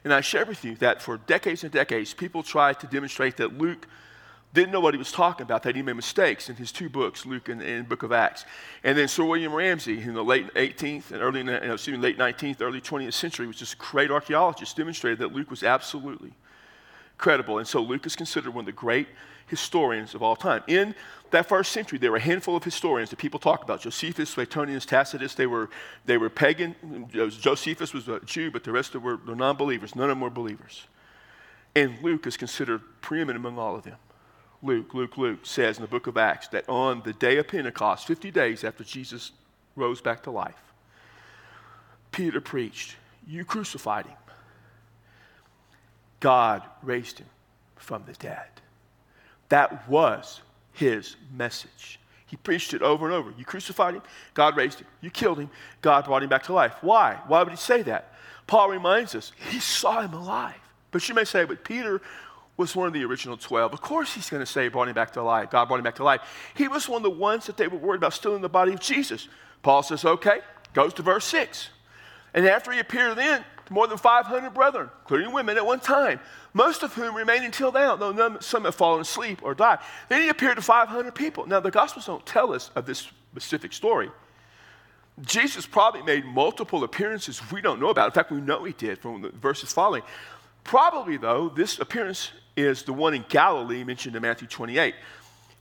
And 0.04 0.14
I 0.14 0.22
shared 0.22 0.48
with 0.48 0.66
you 0.66 0.76
that 0.76 1.02
for 1.02 1.18
decades 1.18 1.64
and 1.64 1.72
decades, 1.72 2.14
people 2.14 2.42
tried 2.42 2.80
to 2.80 2.88
demonstrate 2.88 3.38
that 3.38 3.58
Luke 3.58 3.88
didn't 4.54 4.72
know 4.72 4.82
what 4.82 4.94
he 4.94 4.98
was 4.98 5.12
talking 5.12 5.44
about, 5.44 5.64
that 5.64 5.76
he 5.76 5.82
made 5.82 5.96
mistakes 5.96 6.50
in 6.50 6.56
his 6.56 6.72
two 6.72 6.90
books, 6.90 7.26
Luke 7.26 7.48
and, 7.48 7.62
and 7.62 7.88
Book 7.88 8.04
of 8.04 8.12
Acts. 8.12 8.46
And 8.84 8.98
then 8.98 9.08
Sir 9.08 9.24
William 9.24 9.54
Ramsay, 9.54 10.02
in 10.02 10.14
the 10.14 10.24
late 10.24 10.54
18th 10.56 11.12
and 11.12 11.22
early, 11.22 11.48
excuse 11.72 11.98
me, 11.98 12.04
late 12.04 12.18
19th, 12.18 12.62
early 12.62 12.82
20th 12.82 13.14
century, 13.14 13.48
was 13.48 13.56
just 13.56 13.76
a 13.76 13.78
great 13.78 14.12
archaeologist, 14.12 14.76
demonstrated 14.76 15.20
that 15.20 15.34
Luke 15.34 15.50
was 15.50 15.64
absolutely 15.64 16.34
credible. 17.18 17.60
And 17.60 17.68
so 17.68 17.82
Luke 17.82 18.06
is 18.06 18.16
considered 18.16 18.54
one 18.54 18.64
of 18.64 18.66
the 18.66 18.72
great 18.74 19.08
historians 19.52 20.16
of 20.16 20.24
all 20.24 20.36
time. 20.36 20.64
In 20.66 20.96
that 21.30 21.48
first 21.48 21.72
century, 21.72 22.00
there 22.00 22.10
were 22.10 22.18
a 22.18 22.22
handful 22.22 22.56
of 22.56 22.64
historians 22.64 23.12
that 23.12 23.18
people 23.18 23.40
talk 23.40 23.64
about 23.64 23.82
Josephus, 23.82 24.32
Suetonius, 24.32 24.86
Tacitus. 24.86 25.36
They 25.36 25.46
were, 25.46 25.70
they 26.06 26.18
were 26.18 26.30
pagan. 26.30 27.08
Josephus 27.30 27.94
was 27.94 28.08
a 28.08 28.20
Jew, 28.22 28.50
but 28.50 28.64
the 28.64 28.72
rest 28.72 28.96
of 28.96 29.04
them 29.04 29.22
were 29.26 29.36
non 29.36 29.58
believers. 29.58 29.96
None 29.96 30.06
of 30.06 30.10
them 30.10 30.22
were 30.22 30.32
believers. 30.32 30.88
And 31.76 32.02
Luke 32.02 32.26
is 32.26 32.38
considered 32.38 32.82
preeminent 33.02 33.46
among 33.46 33.60
all 33.60 33.76
of 33.76 33.84
them. 33.84 33.98
Luke, 34.64 34.94
Luke, 34.94 35.18
Luke 35.18 35.40
says 35.44 35.78
in 35.78 35.82
the 35.82 35.88
book 35.88 36.08
of 36.08 36.18
Acts 36.18 36.48
that 36.50 36.68
on 36.70 37.02
the 37.04 37.14
day 37.14 37.38
of 37.38 37.48
Pentecost, 37.48 38.08
50 38.08 38.32
days 38.32 38.64
after 38.64 38.84
Jesus 38.84 39.32
rose 39.76 40.02
back 40.02 40.24
to 40.24 40.32
life, 40.32 40.74
Peter 42.12 42.42
preached, 42.42 42.96
You 43.28 43.46
crucified 43.46 44.06
him. 44.06 44.18
God 46.20 46.64
raised 46.84 47.20
him 47.20 47.28
from 47.76 48.04
the 48.06 48.14
dead. 48.14 48.61
That 49.52 49.86
was 49.90 50.40
his 50.72 51.18
message. 51.36 52.00
He 52.26 52.38
preached 52.38 52.74
it 52.74 52.82
over 52.82 53.06
and 53.06 53.14
over. 53.14 53.34
You 53.38 53.44
crucified 53.44 53.96
him, 53.96 54.02
God 54.34 54.56
raised 54.56 54.80
him. 54.80 54.88
You 55.02 55.12
killed 55.12 55.40
him, 55.40 55.50
God 55.82 56.06
brought 56.06 56.24
him 56.24 56.30
back 56.30 56.44
to 56.44 56.54
life. 56.54 56.76
Why? 56.80 57.20
Why 57.28 57.44
would 57.44 57.52
he 57.52 57.58
say 57.58 57.82
that? 57.82 58.14
Paul 58.48 58.70
reminds 58.70 59.14
us 59.14 59.34
he 59.50 59.60
saw 59.60 60.00
him 60.00 60.14
alive. 60.14 60.56
But 60.92 61.08
you 61.10 61.14
may 61.16 61.26
say, 61.26 61.44
but 61.44 61.66
Peter 61.66 62.02
was 62.56 62.78
one 62.78 62.88
of 62.88 62.94
the 62.94 63.04
original 63.04 63.36
12. 63.36 63.74
Of 63.74 63.82
course, 63.82 64.14
he's 64.14 64.30
going 64.30 64.40
to 64.40 64.46
say, 64.46 64.70
brought 64.70 64.88
him 64.88 64.94
back 64.94 65.12
to 65.14 65.22
life. 65.22 65.50
God 65.50 65.68
brought 65.68 65.80
him 65.80 65.84
back 65.84 65.96
to 65.96 66.04
life. 66.06 66.22
He 66.56 66.70
was 66.70 66.88
one 66.88 67.00
of 67.00 67.04
the 67.04 67.10
ones 67.10 67.46
that 67.48 67.58
they 67.58 67.68
were 67.68 67.78
worried 67.78 67.98
about 67.98 68.14
stealing 68.14 68.42
the 68.42 68.48
body 68.48 68.72
of 68.72 68.80
Jesus. 68.80 69.28
Paul 69.64 69.84
says, 69.84 70.06
okay, 70.06 70.40
goes 70.74 70.94
to 70.94 71.02
verse 71.02 71.26
6. 71.26 71.68
And 72.34 72.48
after 72.48 72.72
he 72.72 72.80
appeared 72.80 73.18
then 73.18 73.44
more 73.72 73.88
than 73.88 73.98
500 73.98 74.54
brethren, 74.54 74.90
including 75.04 75.34
women 75.34 75.56
at 75.56 75.66
one 75.66 75.80
time, 75.80 76.20
most 76.54 76.84
of 76.84 76.94
whom 76.94 77.16
remain 77.16 77.44
until 77.44 77.72
now, 77.72 77.96
though 77.96 78.12
none, 78.12 78.42
some 78.42 78.66
have 78.66 78.76
fallen 78.76 79.02
asleep 79.02 79.40
or 79.42 79.56
died. 79.56 79.80
Then 80.10 80.22
he 80.22 80.30
appeared 80.30 80.58
to 80.58 80.62
500 80.62 81.16
people. 81.16 81.48
Now, 81.48 81.62
the 81.62 81.72
Gospels 81.72 82.06
don't 82.06 82.26
tell 82.26 82.54
us 82.54 82.70
of 82.76 82.86
this 82.86 83.10
specific 83.32 83.72
story. 83.72 84.12
Jesus 85.22 85.66
probably 85.66 86.02
made 86.04 86.26
multiple 86.26 86.84
appearances 86.84 87.42
we 87.52 87.62
don't 87.62 87.80
know 87.80 87.90
about. 87.90 88.08
In 88.08 88.12
fact, 88.12 88.32
we 88.32 88.42
know 88.42 88.64
he 88.66 88.74
did 88.74 89.00
from 89.00 89.22
the 89.22 89.30
verses 89.30 89.72
following. 89.72 90.04
Probably, 90.66 91.16
though, 91.16 91.50
this 91.50 91.80
appearance 91.80 92.32
is 92.58 92.84
the 92.84 92.94
one 92.94 93.14
in 93.14 93.24
Galilee 93.30 93.84
mentioned 93.86 94.16
in 94.16 94.22
Matthew 94.22 94.48
28. 94.48 94.96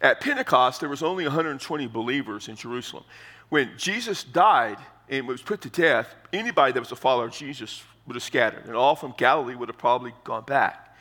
At 0.01 0.21
Pentecost, 0.21 0.81
there 0.81 0.89
was 0.89 1.03
only 1.03 1.25
120 1.25 1.87
believers 1.87 2.49
in 2.49 2.57
Jerusalem. 2.57 3.05
When 3.51 3.71
Jesus 3.77 4.25
died 4.25 4.79
and 5.09 5.29
was 5.29 5.43
put 5.43 5.61
to 5.63 5.71
death, 5.71 6.15
anybody 6.33 6.73
that 6.73 6.81
was 6.81 6.93
a 6.93 6.97
follower 6.97 7.27
of 7.27 7.33
Jesus 7.33 7.83
would 8.07 8.17
have 8.17 8.23
scattered, 8.23 8.67
and 8.67 8.75
all 8.75 8.97
from 8.97 9.15
Galilee 9.17 9.55
would 9.55 9.69
have 9.69 9.79
probably 9.79 10.13
gone 10.25 10.45
back. 10.45 10.97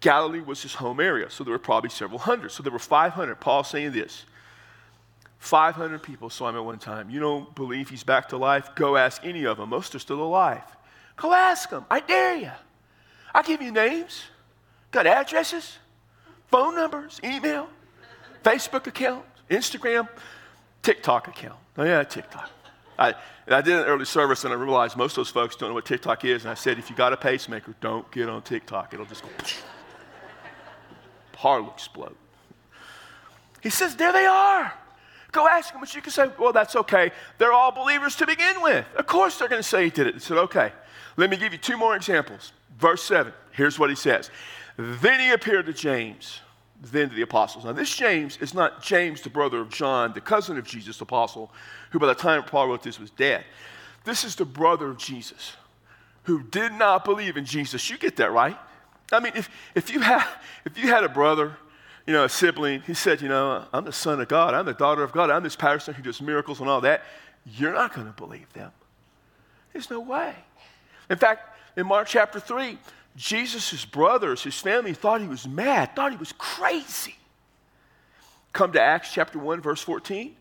Galilee 0.00 0.40
was 0.40 0.62
his 0.62 0.74
home 0.74 1.00
area, 1.00 1.30
so 1.30 1.44
there 1.44 1.52
were 1.52 1.58
probably 1.58 1.90
several 1.90 2.18
hundred. 2.18 2.50
So 2.50 2.62
there 2.62 2.72
were 2.72 2.78
500. 2.78 3.36
Paul 3.36 3.64
saying 3.64 3.92
this 3.92 4.24
500 5.38 6.02
people 6.02 6.30
saw 6.30 6.48
him 6.48 6.56
at 6.56 6.64
one 6.64 6.78
time. 6.78 7.10
You 7.10 7.20
don't 7.20 7.54
believe 7.54 7.88
he's 7.88 8.04
back 8.04 8.28
to 8.30 8.36
life? 8.36 8.74
Go 8.74 8.96
ask 8.96 9.24
any 9.24 9.44
of 9.44 9.58
them. 9.58 9.70
Most 9.70 9.94
are 9.94 9.98
still 9.98 10.22
alive. 10.22 10.62
Go 11.16 11.32
ask 11.32 11.70
them. 11.70 11.84
I 11.90 12.00
dare 12.00 12.36
you. 12.36 12.50
I'll 13.34 13.42
give 13.42 13.60
you 13.60 13.70
names. 13.70 14.24
Got 14.90 15.06
addresses, 15.06 15.78
phone 16.50 16.76
numbers, 16.76 17.20
email, 17.24 17.68
Facebook 18.42 18.86
account, 18.86 19.24
Instagram, 19.50 20.08
TikTok 20.82 21.28
account. 21.28 21.58
Oh, 21.76 21.84
yeah, 21.84 22.04
TikTok. 22.04 22.50
I, 22.98 23.14
I 23.48 23.60
did 23.60 23.74
an 23.74 23.84
early 23.84 24.04
service 24.04 24.44
and 24.44 24.52
I 24.52 24.56
realized 24.56 24.96
most 24.96 25.12
of 25.12 25.16
those 25.16 25.30
folks 25.30 25.56
don't 25.56 25.70
know 25.70 25.74
what 25.74 25.84
TikTok 25.84 26.24
is. 26.24 26.42
And 26.42 26.50
I 26.50 26.54
said, 26.54 26.78
if 26.78 26.90
you 26.90 26.96
got 26.96 27.12
a 27.12 27.16
pacemaker, 27.16 27.74
don't 27.80 28.10
get 28.10 28.28
on 28.28 28.42
TikTok. 28.42 28.94
It'll 28.94 29.06
just 29.06 29.22
go, 29.22 29.28
heart 31.36 31.62
will 31.62 31.72
explode. 31.72 32.16
He 33.60 33.70
says, 33.70 33.96
there 33.96 34.12
they 34.12 34.26
are. 34.26 34.72
Go 35.32 35.48
ask 35.48 35.72
them. 35.72 35.80
But 35.80 35.94
you 35.94 36.00
can 36.00 36.12
say, 36.12 36.30
well, 36.38 36.52
that's 36.52 36.76
okay. 36.76 37.10
They're 37.38 37.52
all 37.52 37.72
believers 37.72 38.14
to 38.16 38.26
begin 38.26 38.62
with. 38.62 38.86
Of 38.94 39.06
course 39.06 39.38
they're 39.38 39.48
going 39.48 39.62
to 39.62 39.68
say 39.68 39.84
he 39.84 39.90
did 39.90 40.06
it. 40.06 40.14
He 40.14 40.20
said, 40.20 40.38
okay. 40.38 40.72
Let 41.16 41.30
me 41.30 41.36
give 41.36 41.52
you 41.52 41.58
two 41.58 41.76
more 41.76 41.96
examples. 41.96 42.52
Verse 42.78 43.02
7, 43.04 43.32
here's 43.52 43.78
what 43.78 43.90
he 43.90 43.96
says. 43.96 44.30
Then 44.76 45.20
he 45.20 45.30
appeared 45.30 45.66
to 45.66 45.72
James, 45.72 46.40
then 46.80 47.08
to 47.08 47.14
the 47.14 47.22
apostles. 47.22 47.64
Now, 47.64 47.72
this 47.72 47.94
James 47.94 48.36
is 48.38 48.52
not 48.52 48.82
James, 48.82 49.20
the 49.20 49.30
brother 49.30 49.60
of 49.60 49.70
John, 49.70 50.12
the 50.12 50.20
cousin 50.20 50.58
of 50.58 50.64
Jesus, 50.64 51.00
apostle, 51.00 51.52
who 51.94 52.00
by 52.00 52.08
the 52.08 52.14
time 52.14 52.42
Paul 52.42 52.66
wrote 52.66 52.82
this 52.82 52.98
was 52.98 53.10
dead. 53.10 53.44
This 54.02 54.24
is 54.24 54.34
the 54.34 54.44
brother 54.44 54.88
of 54.88 54.98
Jesus 54.98 55.52
who 56.24 56.42
did 56.42 56.72
not 56.72 57.04
believe 57.04 57.36
in 57.36 57.44
Jesus. 57.44 57.88
You 57.88 57.96
get 57.96 58.16
that, 58.16 58.32
right? 58.32 58.56
I 59.12 59.20
mean, 59.20 59.32
if, 59.36 59.48
if, 59.76 59.94
you, 59.94 60.00
had, 60.00 60.26
if 60.64 60.76
you 60.76 60.88
had 60.88 61.04
a 61.04 61.08
brother, 61.08 61.56
you 62.04 62.12
know, 62.12 62.24
a 62.24 62.28
sibling, 62.28 62.80
he 62.80 62.94
said, 62.94 63.22
you 63.22 63.28
know, 63.28 63.64
I'm 63.72 63.84
the 63.84 63.92
son 63.92 64.20
of 64.20 64.26
God, 64.26 64.54
I'm 64.54 64.66
the 64.66 64.74
daughter 64.74 65.04
of 65.04 65.12
God, 65.12 65.30
I'm 65.30 65.44
this 65.44 65.54
pastor 65.54 65.92
who 65.92 66.02
does 66.02 66.20
miracles 66.20 66.58
and 66.58 66.68
all 66.68 66.80
that, 66.80 67.04
you're 67.46 67.72
not 67.72 67.94
going 67.94 68.08
to 68.08 68.12
believe 68.12 68.52
them. 68.54 68.72
There's 69.72 69.88
no 69.88 70.00
way. 70.00 70.34
In 71.08 71.16
fact, 71.16 71.56
in 71.76 71.86
Mark 71.86 72.08
chapter 72.08 72.40
3, 72.40 72.76
Jesus' 73.14 73.84
brothers, 73.84 74.42
his 74.42 74.58
family, 74.58 74.94
thought 74.94 75.20
he 75.20 75.28
was 75.28 75.46
mad, 75.46 75.94
thought 75.94 76.10
he 76.10 76.18
was 76.18 76.32
crazy. 76.32 77.14
Come 78.52 78.72
to 78.72 78.82
Acts 78.82 79.12
chapter 79.12 79.38
1, 79.38 79.60
verse 79.60 79.80
14. 79.80 80.34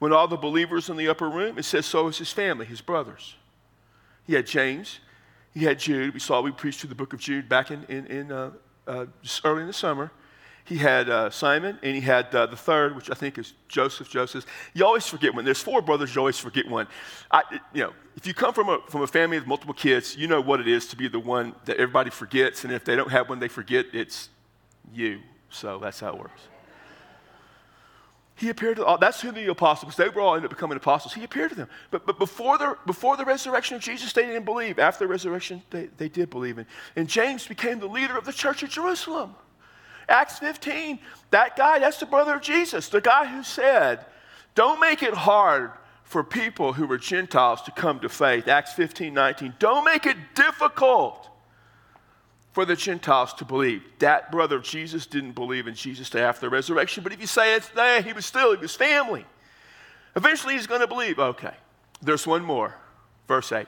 When 0.00 0.12
all 0.12 0.26
the 0.26 0.36
believers 0.36 0.88
in 0.88 0.96
the 0.96 1.08
upper 1.08 1.28
room, 1.28 1.58
it 1.58 1.64
says, 1.64 1.86
so 1.86 2.08
is 2.08 2.18
his 2.18 2.32
family, 2.32 2.66
his 2.66 2.80
brothers. 2.80 3.36
He 4.26 4.34
had 4.34 4.46
James, 4.46 4.98
he 5.52 5.64
had 5.64 5.78
Jude. 5.78 6.14
We 6.14 6.20
saw 6.20 6.40
we 6.40 6.50
preached 6.52 6.80
through 6.80 6.88
the 6.88 6.94
book 6.94 7.12
of 7.12 7.20
Jude 7.20 7.48
back 7.48 7.70
in, 7.70 7.84
in, 7.84 8.06
in 8.06 8.32
uh, 8.32 8.50
uh, 8.86 9.06
early 9.44 9.60
in 9.60 9.66
the 9.66 9.72
summer. 9.72 10.10
He 10.64 10.76
had 10.76 11.10
uh, 11.10 11.30
Simon, 11.30 11.78
and 11.82 11.94
he 11.94 12.00
had 12.00 12.34
uh, 12.34 12.46
the 12.46 12.56
third, 12.56 12.94
which 12.94 13.10
I 13.10 13.14
think 13.14 13.38
is 13.38 13.54
Joseph. 13.68 14.08
Joseph. 14.08 14.46
You 14.72 14.86
always 14.86 15.06
forget 15.06 15.34
one. 15.34 15.44
There's 15.44 15.60
four 15.62 15.82
brothers. 15.82 16.14
You 16.14 16.20
always 16.20 16.38
forget 16.38 16.68
one. 16.68 16.86
I, 17.30 17.42
you 17.74 17.82
know, 17.82 17.92
if 18.16 18.26
you 18.26 18.34
come 18.34 18.54
from 18.54 18.68
a, 18.68 18.78
from 18.88 19.02
a 19.02 19.06
family 19.06 19.38
with 19.38 19.48
multiple 19.48 19.74
kids, 19.74 20.16
you 20.16 20.28
know 20.28 20.40
what 20.40 20.60
it 20.60 20.68
is 20.68 20.86
to 20.88 20.96
be 20.96 21.08
the 21.08 21.18
one 21.18 21.54
that 21.64 21.76
everybody 21.76 22.10
forgets, 22.10 22.64
and 22.64 22.72
if 22.72 22.84
they 22.84 22.94
don't 22.94 23.10
have 23.10 23.28
one, 23.28 23.40
they 23.40 23.48
forget 23.48 23.86
it's 23.92 24.28
you. 24.94 25.20
So 25.50 25.78
that's 25.78 26.00
how 26.00 26.10
it 26.10 26.18
works. 26.18 26.42
He 28.40 28.48
appeared 28.48 28.78
to 28.78 28.86
all, 28.86 28.96
that's 28.96 29.20
who 29.20 29.32
the 29.32 29.50
apostles, 29.50 29.96
they 29.96 30.08
were 30.08 30.22
all 30.22 30.34
ended 30.34 30.50
up 30.50 30.56
becoming 30.56 30.78
apostles. 30.78 31.12
He 31.12 31.24
appeared 31.24 31.50
to 31.50 31.56
them. 31.56 31.68
But, 31.90 32.06
but 32.06 32.18
before, 32.18 32.56
the, 32.56 32.74
before 32.86 33.18
the 33.18 33.24
resurrection 33.26 33.76
of 33.76 33.82
Jesus, 33.82 34.14
they 34.14 34.24
didn't 34.24 34.46
believe. 34.46 34.78
After 34.78 35.04
the 35.04 35.08
resurrection, 35.08 35.62
they, 35.68 35.90
they 35.98 36.08
did 36.08 36.30
believe. 36.30 36.58
In. 36.58 36.64
And 36.96 37.06
James 37.06 37.46
became 37.46 37.80
the 37.80 37.86
leader 37.86 38.16
of 38.16 38.24
the 38.24 38.32
church 38.32 38.62
of 38.62 38.70
Jerusalem. 38.70 39.34
Acts 40.08 40.38
15, 40.38 41.00
that 41.32 41.54
guy, 41.54 41.80
that's 41.80 41.98
the 41.98 42.06
brother 42.06 42.34
of 42.36 42.40
Jesus, 42.40 42.88
the 42.88 43.02
guy 43.02 43.26
who 43.26 43.42
said, 43.42 44.06
Don't 44.54 44.80
make 44.80 45.02
it 45.02 45.12
hard 45.12 45.72
for 46.04 46.24
people 46.24 46.72
who 46.72 46.86
were 46.86 46.96
Gentiles 46.96 47.60
to 47.62 47.72
come 47.72 48.00
to 48.00 48.08
faith. 48.08 48.48
Acts 48.48 48.72
15 48.72 49.12
19. 49.12 49.54
Don't 49.58 49.84
make 49.84 50.06
it 50.06 50.16
difficult 50.34 51.29
for 52.52 52.64
the 52.64 52.76
Gentiles 52.76 53.32
to 53.34 53.44
believe. 53.44 53.82
That 54.00 54.32
brother 54.32 54.56
of 54.56 54.62
Jesus 54.62 55.06
didn't 55.06 55.32
believe 55.32 55.66
in 55.66 55.74
Jesus 55.74 56.14
after 56.14 56.42
the 56.42 56.50
resurrection, 56.50 57.02
but 57.02 57.12
if 57.12 57.20
you 57.20 57.26
say 57.26 57.54
it's 57.54 57.68
there, 57.68 58.02
he 58.02 58.12
was 58.12 58.26
still, 58.26 58.54
he 58.54 58.60
was 58.60 58.74
family. 58.74 59.24
Eventually 60.16 60.54
he's 60.54 60.66
going 60.66 60.80
to 60.80 60.88
believe. 60.88 61.18
Okay, 61.18 61.54
there's 62.02 62.26
one 62.26 62.42
more. 62.42 62.74
Verse 63.28 63.52
8. 63.52 63.66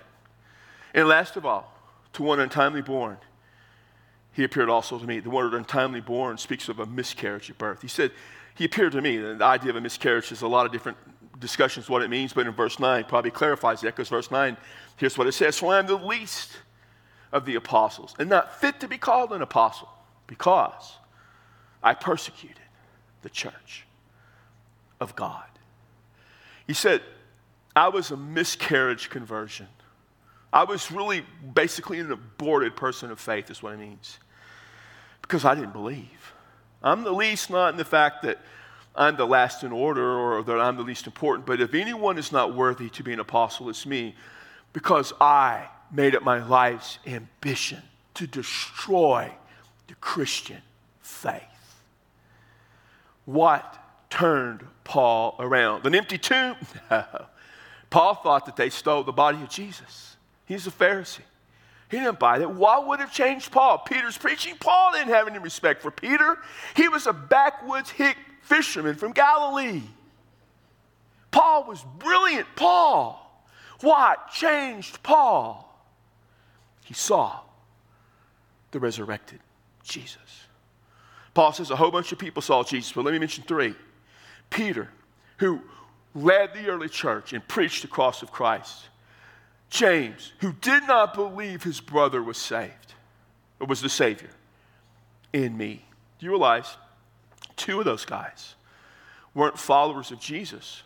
And 0.95 1.09
last 1.09 1.37
of 1.37 1.47
all, 1.47 1.73
to 2.15 2.23
one 2.23 2.41
untimely 2.41 2.83
born, 2.83 3.17
he 4.33 4.45
appeared 4.45 4.69
also 4.69 4.99
to 4.99 5.07
me. 5.07 5.21
The 5.21 5.31
word 5.31 5.55
untimely 5.55 6.01
born 6.01 6.39
speaks 6.39 6.69
of 6.69 6.81
a 6.81 6.87
miscarriage 6.87 7.51
at 7.51 7.59
birth. 7.59 7.83
He 7.83 7.89
said, 7.89 8.11
He 8.55 8.65
appeared 8.65 8.93
to 8.93 9.01
me. 9.01 9.19
The 9.19 9.45
idea 9.45 9.71
of 9.71 9.77
a 9.77 9.81
miscarriage 9.81 10.33
is 10.33 10.43
a 10.43 10.49
lot 10.49 10.67
of 10.67 10.73
different 10.73 10.97
discussions 11.39 11.89
what 11.89 12.03
it 12.03 12.11
means, 12.11 12.33
but 12.33 12.47
in 12.47 12.53
verse 12.53 12.79
9 12.79 13.05
probably 13.05 13.31
clarifies 13.31 13.81
that 13.83 13.95
because 13.95 14.09
verse 14.09 14.31
9, 14.31 14.57
here's 14.97 15.19
what 15.19 15.27
it 15.27 15.33
says 15.33 15.59
For 15.59 15.75
I 15.75 15.79
am 15.79 15.87
the 15.87 15.97
least 15.97 16.57
of 17.33 17.45
the 17.47 17.55
apostles 17.55 18.15
and 18.19 18.29
not 18.29 18.61
fit 18.61 18.81
to 18.81 18.89
be 18.89 18.99
called 18.99 19.33
an 19.33 19.43
apostle 19.43 19.89
because 20.27 20.97
I 21.83 21.95
persecuted 21.95 22.59
the 23.23 23.31
church 23.31 23.87
of 25.01 25.17
God. 25.17 25.45
He 26.67 26.75
said, 26.75 27.03
I 27.75 27.89
was 27.89 28.11
a 28.11 28.17
miscarriage 28.17 29.11
conversion. 29.11 29.69
I 30.53 30.65
was 30.65 30.93
really 30.93 31.25
basically 31.55 31.99
an 31.99 32.13
aborted 32.13 32.77
person 32.77 33.11
of 33.11 33.19
faith, 33.19 33.51
is 33.51 33.63
what 33.63 33.73
it 33.73 33.79
means. 33.79 34.19
Because 35.23 35.45
I 35.45 35.55
didn't 35.55 35.73
believe. 35.73 36.35
I'm 36.83 37.05
the 37.05 37.13
least, 37.13 37.49
not 37.49 37.71
in 37.71 37.79
the 37.79 37.85
fact 37.85 38.23
that 38.25 38.39
I'm 38.95 39.17
the 39.17 39.27
last 39.27 39.65
in 39.65 39.73
order 39.73 40.19
or 40.19 40.43
that 40.43 40.61
I'm 40.61 40.77
the 40.77 40.83
least 40.83 41.07
important, 41.07 41.47
but 41.47 41.61
if 41.61 41.73
anyone 41.73 42.19
is 42.19 42.33
not 42.33 42.55
worthy 42.55 42.91
to 42.91 43.03
be 43.03 43.13
an 43.13 43.21
apostle, 43.21 43.71
it's 43.71 43.87
me. 43.87 44.15
Because 44.75 45.13
I 45.21 45.69
made 45.93 46.15
it 46.15 46.23
my 46.23 46.45
life's 46.45 46.99
ambition 47.07 47.83
to 48.15 48.27
destroy 48.27 49.31
the 49.89 49.95
Christian 49.97 50.63
faith. 51.01 51.43
What 53.25 53.79
turned 54.11 54.65
Paul 54.85 55.37
around? 55.39 55.87
An 55.87 55.95
empty 55.95 56.19
tomb? 56.19 56.57
No. 56.91 57.05
Paul 57.91 58.15
thought 58.15 58.47
that 58.47 58.57
they 58.57 58.71
stole 58.71 59.03
the 59.03 59.13
body 59.13 59.43
of 59.43 59.51
Jesus. 59.51 60.17
He's 60.47 60.67
a 60.67 60.71
Pharisee. 60.71 61.21
He 61.91 61.99
didn't 61.99 62.19
buy 62.19 62.39
that. 62.39 62.51
What 62.51 62.89
would 62.89 63.01
have 63.01 63.13
changed 63.13 63.53
Paul? 63.53 63.79
Peter's 63.79 64.17
preaching. 64.17 64.57
Paul 64.59 64.93
didn't 64.93 65.13
have 65.13 65.29
any 65.29 65.39
respect 65.39 65.83
for 65.83 65.91
Peter. 65.91 66.39
He 66.75 66.89
was 66.89 67.07
a 67.07 67.13
backwoods 67.13 67.91
hick 67.91 68.17
fisherman 68.41 68.95
from 68.95 69.13
Galilee. 69.13 69.83
Paul 71.31 71.65
was 71.65 71.85
brilliant. 71.99 72.47
Paul. 72.57 73.47
What 73.83 74.31
changed 74.31 75.03
Paul? 75.03 75.72
He 76.85 76.95
saw 76.95 77.41
the 78.71 78.81
resurrected 78.81 79.41
Jesus. 79.83 80.47
Paul 81.35 81.53
says 81.53 81.71
a 81.71 81.77
whole 81.77 81.91
bunch 81.91 82.13
of 82.13 82.19
people 82.19 82.43
saw 82.43 82.63
Jesus, 82.63 82.93
but 82.93 83.05
let 83.05 83.13
me 83.13 83.19
mention 83.19 83.45
three. 83.45 83.75
Peter, 84.51 84.89
who 85.39 85.61
led 86.15 86.53
the 86.53 86.69
early 86.69 86.89
church 86.89 87.33
and 87.33 87.47
preached 87.49 87.83
the 87.83 87.89
cross 87.89 88.23
of 88.23 88.31
Christ. 88.31 88.89
James, 89.71 90.33
who 90.41 90.53
did 90.53 90.87
not 90.87 91.15
believe 91.15 91.63
his 91.63 91.81
brother 91.81 92.23
was 92.23 92.37
saved, 92.37 92.95
or 93.59 93.67
was 93.67 93.81
the 93.81 93.89
Savior, 93.89 94.31
in 95.33 95.57
me. 95.57 95.85
Do 96.19 96.27
you 96.27 96.31
realize 96.31 96.77
two 97.57 97.79
of 97.79 97.87
those 97.87 98.05
guys 98.05 98.55
weren't 99.35 99.59
followers 99.59 100.11
of 100.11 100.21
Jesus 100.21 100.83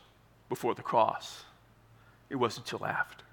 before 0.48 0.74
the 0.74 0.82
cross? 0.82 1.42
It 2.30 2.36
wasn't 2.36 2.66
until 2.66 2.86
after. 2.86 3.25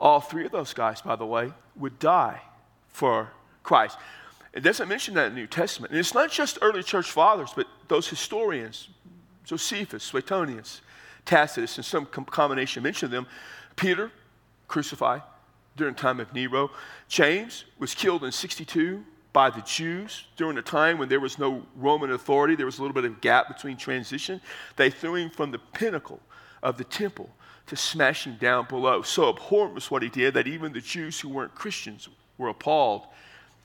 All 0.00 0.20
three 0.20 0.44
of 0.44 0.52
those 0.52 0.74
guys, 0.74 1.00
by 1.00 1.16
the 1.16 1.26
way, 1.26 1.52
would 1.76 1.98
die 1.98 2.40
for 2.88 3.30
Christ. 3.62 3.98
It 4.52 4.60
doesn't 4.60 4.88
mention 4.88 5.14
that 5.14 5.26
in 5.26 5.34
the 5.34 5.40
New 5.40 5.46
Testament. 5.46 5.90
And 5.90 5.98
it's 5.98 6.14
not 6.14 6.30
just 6.30 6.58
early 6.62 6.82
church 6.82 7.10
fathers, 7.10 7.52
but 7.54 7.66
those 7.88 8.08
historians, 8.08 8.88
Josephus, 9.44 10.04
Suetonius, 10.04 10.80
Tacitus, 11.24 11.76
and 11.76 11.84
some 11.84 12.06
combination 12.06 12.82
mention 12.82 13.10
them. 13.10 13.26
Peter, 13.76 14.12
crucified 14.68 15.22
during 15.76 15.94
the 15.94 16.00
time 16.00 16.20
of 16.20 16.32
Nero. 16.32 16.70
James 17.08 17.64
was 17.78 17.94
killed 17.94 18.24
in 18.24 18.30
62 18.32 19.04
by 19.32 19.50
the 19.50 19.62
Jews 19.62 20.26
during 20.36 20.56
a 20.58 20.62
time 20.62 20.98
when 20.98 21.08
there 21.08 21.18
was 21.18 21.38
no 21.38 21.66
Roman 21.76 22.12
authority. 22.12 22.54
There 22.54 22.66
was 22.66 22.78
a 22.78 22.82
little 22.82 22.94
bit 22.94 23.04
of 23.04 23.20
gap 23.20 23.48
between 23.48 23.76
transition. 23.76 24.40
They 24.76 24.90
threw 24.90 25.16
him 25.16 25.30
from 25.30 25.50
the 25.50 25.58
pinnacle 25.58 26.20
of 26.62 26.78
the 26.78 26.84
temple 26.84 27.28
to 27.66 27.76
smash 27.76 28.26
him 28.26 28.36
down 28.36 28.66
below. 28.68 29.02
So 29.02 29.30
abhorrent 29.30 29.74
was 29.74 29.90
what 29.90 30.02
he 30.02 30.08
did 30.08 30.34
that 30.34 30.46
even 30.46 30.72
the 30.72 30.80
Jews 30.80 31.20
who 31.20 31.28
weren't 31.28 31.54
Christians 31.54 32.08
were 32.38 32.48
appalled 32.48 33.06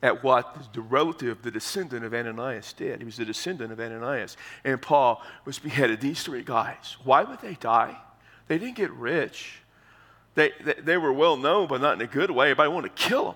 at 0.01 0.23
what 0.23 0.73
the 0.73 0.81
relative, 0.81 1.41
the 1.41 1.51
descendant 1.51 2.05
of 2.05 2.13
Ananias 2.13 2.71
did. 2.73 2.99
He 2.99 3.05
was 3.05 3.17
the 3.17 3.25
descendant 3.25 3.71
of 3.71 3.79
Ananias. 3.79 4.37
And 4.63 4.81
Paul 4.81 5.21
was 5.43 5.59
beheaded. 5.59 5.99
These 5.99 6.23
three 6.23 6.43
guys, 6.43 6.95
why 7.03 7.23
would 7.23 7.41
they 7.41 7.55
die? 7.55 7.97
They 8.47 8.57
didn't 8.57 8.77
get 8.77 8.91
rich. 8.91 9.59
They, 10.35 10.51
they, 10.63 10.73
they 10.73 10.97
were 10.97 11.11
well 11.11 11.35
known, 11.35 11.67
but 11.67 11.81
not 11.81 11.95
in 11.95 12.01
a 12.01 12.07
good 12.07 12.31
way. 12.31 12.51
Everybody 12.51 12.69
wanted 12.69 12.95
to 12.95 13.03
kill 13.03 13.25
them. 13.25 13.35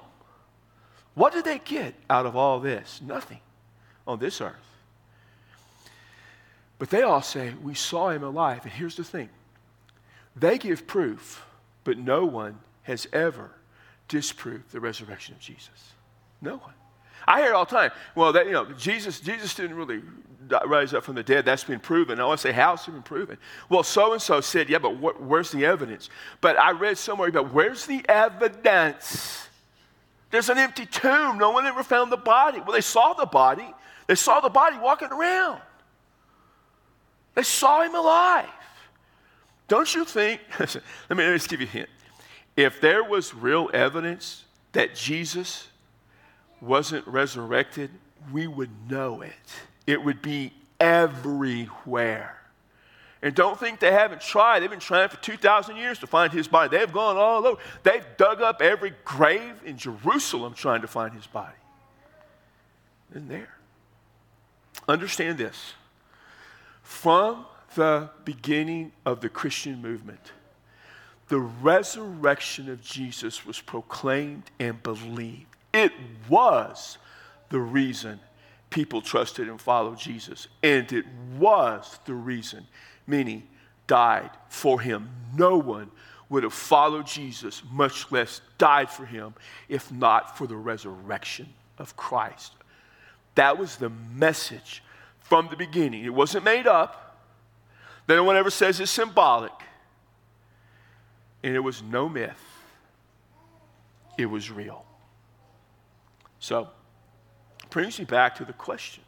What 1.15 1.33
did 1.33 1.43
they 1.43 1.59
get 1.59 1.93
out 2.09 2.25
of 2.25 2.35
all 2.35 2.59
this? 2.59 3.01
Nothing 3.03 3.39
on 4.07 4.19
this 4.19 4.39
earth. 4.39 4.55
But 6.79 6.89
they 6.89 7.03
all 7.03 7.21
say, 7.21 7.53
We 7.61 7.75
saw 7.75 8.09
him 8.09 8.23
alive. 8.23 8.61
And 8.63 8.71
here's 8.71 8.95
the 8.95 9.03
thing 9.03 9.29
they 10.35 10.57
give 10.57 10.87
proof, 10.87 11.45
but 11.83 11.97
no 11.97 12.25
one 12.25 12.59
has 12.83 13.07
ever 13.13 13.51
disproved 14.07 14.71
the 14.71 14.79
resurrection 14.79 15.35
of 15.35 15.39
Jesus. 15.39 15.93
No 16.41 16.57
one. 16.57 16.73
I 17.27 17.39
hear 17.41 17.51
it 17.51 17.55
all 17.55 17.65
the 17.65 17.71
time. 17.71 17.91
Well, 18.15 18.33
that, 18.33 18.45
you 18.45 18.51
know, 18.51 18.65
Jesus, 18.73 19.19
Jesus 19.19 19.55
didn't 19.55 19.75
really 19.75 20.01
rise 20.65 20.93
up 20.93 21.03
from 21.03 21.15
the 21.15 21.23
dead. 21.23 21.45
That's 21.45 21.63
been 21.63 21.79
proven. 21.79 22.19
I 22.19 22.25
want 22.25 22.39
to 22.39 22.47
say, 22.47 22.51
how's 22.51 22.85
it 22.87 22.91
been 22.91 23.01
proven? 23.01 23.37
Well, 23.69 23.83
so 23.83 24.11
and 24.13 24.21
so 24.21 24.41
said, 24.41 24.69
yeah, 24.69 24.79
but 24.79 24.95
wh- 24.95 25.21
where's 25.21 25.51
the 25.51 25.65
evidence? 25.65 26.09
But 26.41 26.59
I 26.59 26.71
read 26.71 26.97
somewhere 26.97 27.29
about 27.29 27.53
where's 27.53 27.85
the 27.85 28.03
evidence? 28.09 29.47
There's 30.31 30.49
an 30.49 30.57
empty 30.57 30.85
tomb. 30.85 31.37
No 31.37 31.51
one 31.51 31.65
ever 31.65 31.83
found 31.83 32.11
the 32.11 32.17
body. 32.17 32.59
Well, 32.59 32.73
they 32.73 32.81
saw 32.81 33.13
the 33.13 33.25
body. 33.25 33.67
They 34.07 34.15
saw 34.15 34.41
the 34.41 34.49
body 34.49 34.77
walking 34.77 35.09
around. 35.09 35.61
They 37.35 37.43
saw 37.43 37.83
him 37.83 37.95
alive. 37.95 38.49
Don't 39.67 39.93
you 39.93 40.05
think? 40.05 40.41
let 40.59 40.75
me, 40.75 40.81
let 41.09 41.17
me 41.17 41.23
just 41.35 41.49
give 41.49 41.61
you 41.61 41.67
a 41.67 41.69
hint. 41.69 41.89
If 42.55 42.81
there 42.81 43.03
was 43.03 43.33
real 43.33 43.69
evidence 43.73 44.43
that 44.73 44.95
Jesus 44.95 45.67
wasn't 46.61 47.05
resurrected, 47.07 47.89
we 48.31 48.47
would 48.47 48.69
know 48.89 49.21
it. 49.21 49.33
It 49.87 50.03
would 50.03 50.21
be 50.21 50.53
everywhere. 50.79 52.39
And 53.21 53.33
don't 53.33 53.57
think 53.57 53.79
they 53.79 53.91
haven't 53.91 54.21
tried. 54.21 54.59
They've 54.59 54.69
been 54.69 54.79
trying 54.79 55.07
for 55.07 55.15
2,000 55.17 55.77
years 55.77 55.97
to 55.99 56.07
find 56.07 56.31
his 56.33 56.47
body. 56.47 56.77
They've 56.77 56.91
gone 56.91 57.15
all 57.15 57.47
over. 57.47 57.61
They've 57.81 58.05
dug 58.17 58.41
up 58.41 58.61
every 58.61 58.93
grave 59.05 59.53
in 59.65 59.77
Jerusalem 59.77 60.53
trying 60.53 60.81
to 60.81 60.87
find 60.87 61.13
his 61.13 61.25
body. 61.25 61.55
And 63.13 63.29
there. 63.29 63.55
Understand 64.89 65.37
this. 65.37 65.73
From 66.81 67.45
the 67.75 68.09
beginning 68.25 68.91
of 69.05 69.21
the 69.21 69.29
Christian 69.29 69.81
movement, 69.81 70.31
the 71.27 71.39
resurrection 71.39 72.69
of 72.69 72.81
Jesus 72.81 73.45
was 73.45 73.59
proclaimed 73.59 74.43
and 74.59 74.81
believed. 74.83 75.47
It 75.73 75.91
was 76.29 76.97
the 77.49 77.59
reason 77.59 78.19
people 78.69 79.01
trusted 79.01 79.47
and 79.47 79.61
followed 79.61 79.97
Jesus. 79.97 80.47
And 80.61 80.91
it 80.91 81.05
was 81.37 81.99
the 82.05 82.13
reason 82.13 82.65
many 83.07 83.43
died 83.87 84.31
for 84.49 84.79
him. 84.79 85.09
No 85.35 85.57
one 85.57 85.91
would 86.29 86.43
have 86.43 86.53
followed 86.53 87.05
Jesus, 87.05 87.61
much 87.71 88.11
less 88.11 88.41
died 88.57 88.89
for 88.89 89.05
him, 89.05 89.35
if 89.69 89.91
not 89.91 90.37
for 90.37 90.47
the 90.47 90.55
resurrection 90.55 91.47
of 91.77 91.95
Christ. 91.95 92.53
That 93.35 93.57
was 93.57 93.75
the 93.77 93.91
message 94.15 94.83
from 95.19 95.47
the 95.49 95.55
beginning. 95.55 96.05
It 96.05 96.13
wasn't 96.13 96.43
made 96.43 96.67
up. 96.67 97.02
No 98.07 98.23
one 98.23 98.35
ever 98.35 98.49
says 98.49 98.79
it's 98.79 98.91
symbolic. 98.91 99.51
And 101.43 101.55
it 101.55 101.59
was 101.59 101.81
no 101.83 102.07
myth, 102.07 102.41
it 104.17 104.25
was 104.25 104.49
real. 104.49 104.85
So, 106.39 106.69
brings 107.69 107.99
me 107.99 108.05
back 108.05 108.35
to 108.35 108.45
the 108.45 108.53
question 108.53 109.03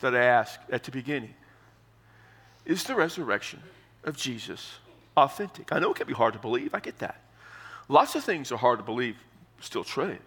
that 0.00 0.14
I 0.14 0.24
asked 0.24 0.60
at 0.70 0.84
the 0.84 0.90
beginning 0.90 1.34
Is 2.64 2.84
the 2.84 2.94
resurrection 2.94 3.62
of 4.04 4.16
Jesus 4.16 4.78
authentic? 5.16 5.72
I 5.72 5.78
know 5.78 5.90
it 5.92 5.96
can 5.96 6.06
be 6.06 6.14
hard 6.14 6.34
to 6.34 6.38
believe. 6.38 6.74
I 6.74 6.80
get 6.80 6.98
that. 6.98 7.20
Lots 7.88 8.14
of 8.14 8.24
things 8.24 8.50
are 8.50 8.56
hard 8.56 8.78
to 8.78 8.84
believe, 8.84 9.16
still 9.60 9.84
true. 9.84 10.18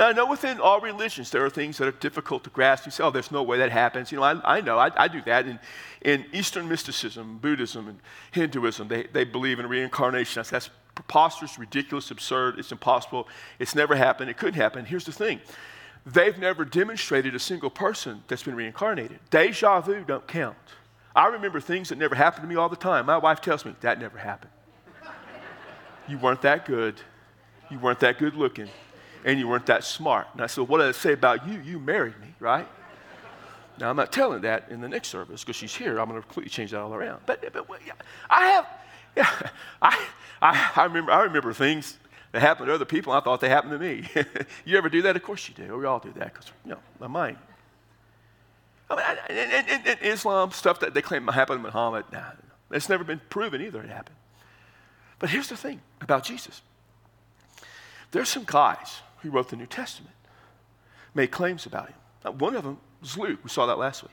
And 0.00 0.08
I 0.08 0.12
know 0.12 0.24
within 0.24 0.60
all 0.60 0.80
religions 0.80 1.30
there 1.30 1.44
are 1.44 1.50
things 1.50 1.76
that 1.76 1.86
are 1.86 1.92
difficult 1.92 2.42
to 2.44 2.50
grasp. 2.50 2.86
You 2.86 2.90
say, 2.90 3.04
oh, 3.04 3.10
there's 3.10 3.30
no 3.30 3.42
way 3.42 3.58
that 3.58 3.70
happens. 3.70 4.10
You 4.10 4.16
know, 4.16 4.24
I, 4.24 4.56
I 4.56 4.60
know, 4.62 4.78
I, 4.78 4.90
I 4.96 5.08
do 5.08 5.20
that. 5.26 5.46
In, 5.46 5.60
in 6.00 6.24
Eastern 6.32 6.66
mysticism, 6.66 7.36
Buddhism, 7.36 7.86
and 7.86 8.00
Hinduism, 8.30 8.88
they, 8.88 9.02
they 9.12 9.24
believe 9.24 9.60
in 9.60 9.66
reincarnation. 9.68 10.38
That's, 10.38 10.48
that's 10.48 10.70
preposterous, 10.94 11.58
ridiculous, 11.58 12.10
absurd. 12.10 12.58
It's 12.58 12.72
impossible. 12.72 13.28
It's 13.58 13.74
never 13.74 13.94
happened. 13.94 14.30
It 14.30 14.38
couldn't 14.38 14.58
happen. 14.58 14.86
Here's 14.86 15.04
the 15.04 15.12
thing 15.12 15.38
they've 16.06 16.38
never 16.38 16.64
demonstrated 16.64 17.34
a 17.34 17.38
single 17.38 17.68
person 17.68 18.22
that's 18.26 18.44
been 18.44 18.54
reincarnated. 18.54 19.18
Deja 19.28 19.82
vu 19.82 20.02
don't 20.02 20.26
count. 20.26 20.56
I 21.14 21.26
remember 21.26 21.60
things 21.60 21.90
that 21.90 21.98
never 21.98 22.14
happened 22.14 22.44
to 22.44 22.48
me 22.48 22.56
all 22.56 22.70
the 22.70 22.76
time. 22.76 23.04
My 23.04 23.18
wife 23.18 23.42
tells 23.42 23.66
me, 23.66 23.74
that 23.82 24.00
never 24.00 24.16
happened. 24.16 24.52
you 26.08 26.16
weren't 26.16 26.40
that 26.40 26.64
good. 26.64 26.94
You 27.70 27.78
weren't 27.78 28.00
that 28.00 28.18
good 28.18 28.34
looking. 28.34 28.70
And 29.24 29.38
you 29.38 29.48
weren't 29.48 29.66
that 29.66 29.84
smart. 29.84 30.28
And 30.32 30.42
I 30.42 30.46
said, 30.46 30.68
What 30.68 30.78
did 30.78 30.88
I 30.88 30.92
say 30.92 31.12
about 31.12 31.46
you? 31.46 31.60
You 31.60 31.78
married 31.78 32.18
me, 32.20 32.34
right? 32.38 32.66
Now, 33.80 33.88
I'm 33.88 33.96
not 33.96 34.12
telling 34.12 34.42
that 34.42 34.68
in 34.70 34.82
the 34.82 34.88
next 34.88 35.08
service 35.08 35.42
because 35.42 35.56
she's 35.56 35.74
here. 35.74 35.98
I'm 35.98 36.08
going 36.08 36.20
to 36.20 36.26
completely 36.26 36.50
change 36.50 36.72
that 36.72 36.80
all 36.80 36.94
around. 36.94 37.22
But, 37.24 37.50
but 37.52 37.66
yeah, 37.86 37.94
I 38.28 38.46
have, 38.48 38.66
yeah, 39.16 39.48
I, 39.80 40.06
I, 40.42 40.70
I, 40.76 40.84
remember, 40.84 41.12
I 41.12 41.22
remember 41.22 41.52
things 41.54 41.98
that 42.32 42.40
happened 42.40 42.66
to 42.66 42.74
other 42.74 42.84
people. 42.84 43.12
I 43.12 43.20
thought 43.20 43.40
they 43.40 43.48
happened 43.48 43.72
to 43.72 43.78
me. 43.78 44.06
you 44.66 44.76
ever 44.76 44.90
do 44.90 45.00
that? 45.02 45.16
Of 45.16 45.22
course 45.22 45.48
you 45.48 45.54
do. 45.54 45.76
We 45.78 45.86
all 45.86 45.98
do 45.98 46.12
that 46.12 46.34
because, 46.34 46.52
you 46.64 46.72
know, 46.72 46.78
my 46.98 47.06
mind. 47.06 47.38
I 48.90 48.96
mean, 48.96 49.38
in, 49.38 49.66
in, 49.66 49.86
in, 49.86 49.98
Islam, 50.02 50.50
stuff 50.50 50.80
that 50.80 50.92
they 50.92 51.00
claim 51.00 51.26
happened 51.28 51.60
to 51.60 51.62
Muhammad, 51.62 52.04
nah, 52.12 52.32
it's 52.70 52.88
never 52.88 53.04
been 53.04 53.20
proven 53.30 53.62
either 53.62 53.82
it 53.82 53.88
happened. 53.88 54.16
But 55.18 55.30
here's 55.30 55.48
the 55.48 55.56
thing 55.56 55.80
about 56.00 56.24
Jesus 56.24 56.60
there's 58.10 58.28
some 58.28 58.44
guys 58.44 59.00
who 59.22 59.30
wrote 59.30 59.48
the 59.48 59.56
New 59.56 59.66
Testament, 59.66 60.14
made 61.14 61.30
claims 61.30 61.66
about 61.66 61.88
him. 61.88 61.96
Now, 62.24 62.32
one 62.32 62.54
of 62.54 62.64
them 62.64 62.78
was 63.00 63.16
Luke. 63.16 63.40
We 63.42 63.50
saw 63.50 63.66
that 63.66 63.78
last 63.78 64.02
week. 64.02 64.12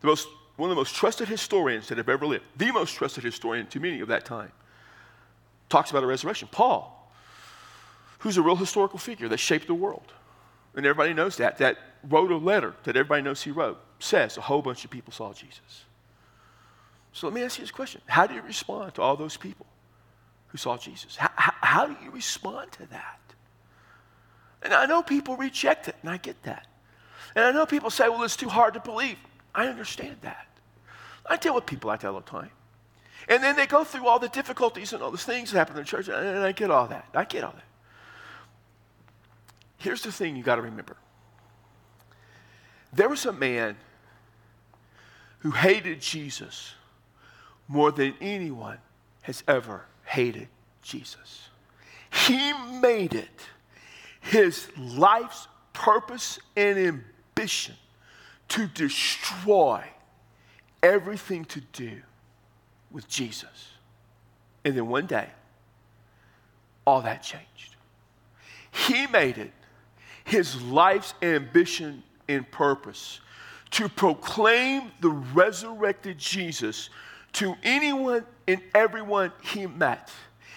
The 0.00 0.06
most, 0.06 0.28
one 0.56 0.70
of 0.70 0.76
the 0.76 0.80
most 0.80 0.94
trusted 0.94 1.28
historians 1.28 1.88
that 1.88 1.98
have 1.98 2.08
ever 2.08 2.26
lived, 2.26 2.44
the 2.56 2.72
most 2.72 2.94
trusted 2.94 3.24
historian 3.24 3.66
to 3.68 3.80
many 3.80 4.00
of 4.00 4.08
that 4.08 4.24
time, 4.24 4.52
talks 5.68 5.90
about 5.90 6.02
a 6.02 6.06
resurrection. 6.06 6.48
Paul, 6.50 7.00
who's 8.20 8.36
a 8.36 8.42
real 8.42 8.56
historical 8.56 8.98
figure 8.98 9.28
that 9.28 9.38
shaped 9.38 9.66
the 9.66 9.74
world. 9.74 10.12
And 10.74 10.86
everybody 10.86 11.12
knows 11.12 11.36
that, 11.38 11.58
that 11.58 11.78
wrote 12.08 12.30
a 12.30 12.36
letter 12.36 12.74
that 12.84 12.96
everybody 12.96 13.22
knows 13.22 13.42
he 13.42 13.50
wrote, 13.50 13.80
says 13.98 14.36
a 14.36 14.40
whole 14.40 14.62
bunch 14.62 14.84
of 14.84 14.90
people 14.90 15.12
saw 15.12 15.32
Jesus. 15.32 15.84
So 17.12 17.26
let 17.26 17.34
me 17.34 17.42
ask 17.42 17.58
you 17.58 17.64
this 17.64 17.70
question 17.70 18.00
How 18.06 18.26
do 18.26 18.34
you 18.34 18.42
respond 18.42 18.94
to 18.94 19.02
all 19.02 19.16
those 19.16 19.36
people 19.36 19.66
who 20.48 20.58
saw 20.58 20.76
Jesus? 20.76 21.16
How, 21.16 21.30
how, 21.34 21.52
how 21.60 21.86
do 21.86 21.96
you 22.04 22.10
respond 22.10 22.72
to 22.72 22.86
that? 22.86 23.19
And 24.62 24.74
I 24.74 24.86
know 24.86 25.02
people 25.02 25.36
reject 25.36 25.88
it, 25.88 25.96
and 26.02 26.10
I 26.10 26.16
get 26.16 26.42
that. 26.42 26.66
And 27.34 27.44
I 27.44 27.52
know 27.52 27.66
people 27.66 27.90
say, 27.90 28.08
well, 28.08 28.22
it's 28.22 28.36
too 28.36 28.48
hard 28.48 28.74
to 28.74 28.80
believe. 28.80 29.16
I 29.54 29.66
understand 29.66 30.16
that. 30.22 30.46
I 31.26 31.36
deal 31.36 31.54
with 31.54 31.66
people 31.66 31.88
like 31.88 32.00
that 32.00 32.08
all 32.08 32.20
the 32.20 32.30
time. 32.30 32.50
And 33.28 33.42
then 33.42 33.56
they 33.56 33.66
go 33.66 33.84
through 33.84 34.06
all 34.06 34.18
the 34.18 34.28
difficulties 34.28 34.92
and 34.92 35.02
all 35.02 35.10
the 35.10 35.18
things 35.18 35.52
that 35.52 35.58
happen 35.58 35.76
in 35.76 35.82
the 35.82 35.86
church, 35.86 36.08
and 36.08 36.38
I 36.38 36.52
get 36.52 36.70
all 36.70 36.86
that. 36.88 37.06
I 37.14 37.24
get 37.24 37.44
all 37.44 37.52
that. 37.52 37.64
Here's 39.78 40.02
the 40.02 40.12
thing 40.12 40.36
you 40.36 40.42
got 40.42 40.56
to 40.56 40.62
remember 40.62 40.96
there 42.92 43.08
was 43.08 43.24
a 43.24 43.32
man 43.32 43.76
who 45.38 45.52
hated 45.52 46.00
Jesus 46.00 46.74
more 47.68 47.92
than 47.92 48.14
anyone 48.20 48.78
has 49.22 49.44
ever 49.46 49.86
hated 50.04 50.48
Jesus. 50.82 51.48
He 52.10 52.52
made 52.80 53.14
it 53.14 53.40
his 54.20 54.68
life's 54.76 55.48
purpose 55.72 56.38
and 56.56 56.78
ambition 57.36 57.74
to 58.48 58.66
destroy 58.66 59.82
everything 60.82 61.44
to 61.46 61.60
do 61.72 62.00
with 62.90 63.08
Jesus. 63.08 63.68
And 64.64 64.76
then 64.76 64.88
one 64.88 65.06
day, 65.06 65.28
all 66.86 67.02
that 67.02 67.22
changed. 67.22 67.76
He 68.70 69.06
made 69.06 69.38
it 69.38 69.52
his 70.24 70.60
life's 70.62 71.14
ambition 71.22 72.02
and 72.28 72.48
purpose 72.50 73.20
to 73.72 73.88
proclaim 73.88 74.90
the 75.00 75.10
resurrected 75.10 76.18
Jesus 76.18 76.90
to 77.32 77.54
anyone 77.62 78.24
and 78.46 78.60
everyone 78.74 79.32
he 79.42 79.66
met. 79.66 80.10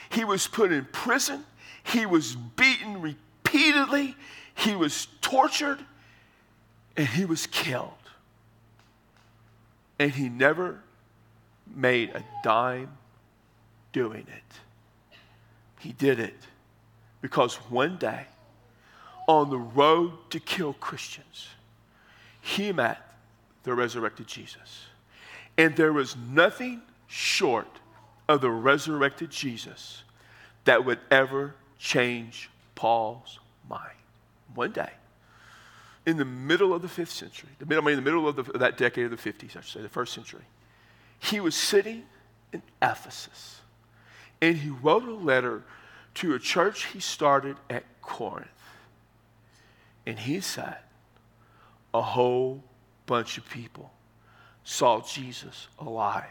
He 0.10 0.24
was 0.24 0.48
put 0.48 0.72
in 0.72 0.86
prison, 0.92 1.44
he 1.84 2.06
was 2.06 2.36
beaten 2.36 3.02
repeatedly, 3.02 3.18
he 3.54 4.76
was 4.76 5.08
tortured, 5.22 5.80
and 6.98 7.08
he 7.08 7.26
was 7.26 7.48
killed. 7.48 7.92
And 10.00 10.12
he 10.12 10.30
never 10.30 10.80
made 11.74 12.10
a 12.10 12.24
dime 12.44 12.90
doing 13.92 14.26
it. 14.28 15.18
He 15.80 15.92
did 15.92 16.20
it 16.20 16.36
because 17.22 17.56
one 17.56 17.98
day, 17.98 18.26
on 19.28 19.50
the 19.50 19.58
road 19.58 20.12
to 20.32 20.40
kill 20.40 20.74
Christians, 20.74 21.48
he 22.42 22.74
met 22.74 23.16
the 23.64 23.74
resurrected 23.74 24.28
Jesus. 24.28 24.86
And 25.58 25.76
there 25.76 25.94
was 25.94 26.16
nothing 26.18 26.82
short 27.08 27.68
of 28.28 28.42
the 28.42 28.50
resurrected 28.50 29.30
Jesus 29.30 30.04
that 30.66 30.84
would 30.84 31.00
ever 31.12 31.56
change 31.78 32.50
Paul's 32.76 33.40
mind. 33.70 33.98
One 34.56 34.72
day, 34.72 34.92
in 36.06 36.18
the 36.18 36.26
middle 36.26 36.74
of 36.74 36.82
the 36.82 36.88
fifth 36.88 37.12
century, 37.12 37.50
the 37.60 37.66
middle, 37.66 37.84
I 37.84 37.88
mean, 37.88 37.96
the 37.96 38.02
middle 38.02 38.28
of, 38.28 38.36
the, 38.36 38.52
of 38.52 38.60
that 38.60 38.78
decade 38.78 39.06
of 39.06 39.12
the 39.12 39.32
50s, 39.32 39.58
I 39.58 39.62
should 39.62 39.66
say, 39.66 39.82
the 39.82 39.90
first 39.90 40.14
century, 40.14 40.44
he 41.20 41.40
was 41.40 41.56
sitting 41.56 42.04
in 42.52 42.62
Ephesus 42.82 43.62
and 44.42 44.58
he 44.58 44.70
wrote 44.70 45.04
a 45.04 45.14
letter 45.14 45.64
to 46.16 46.36
a 46.36 46.40
church 46.40 46.88
he 46.88 47.00
started 47.00 47.56
at 47.70 47.84
Corinth. 48.02 48.48
And 50.06 50.20
he 50.20 50.42
said, 50.42 50.78
a 51.94 52.02
whole 52.02 52.62
bunch 53.06 53.38
of 53.38 53.50
people 53.50 53.92
saw 54.66 55.02
Jesus 55.02 55.68
alive. 55.80 56.26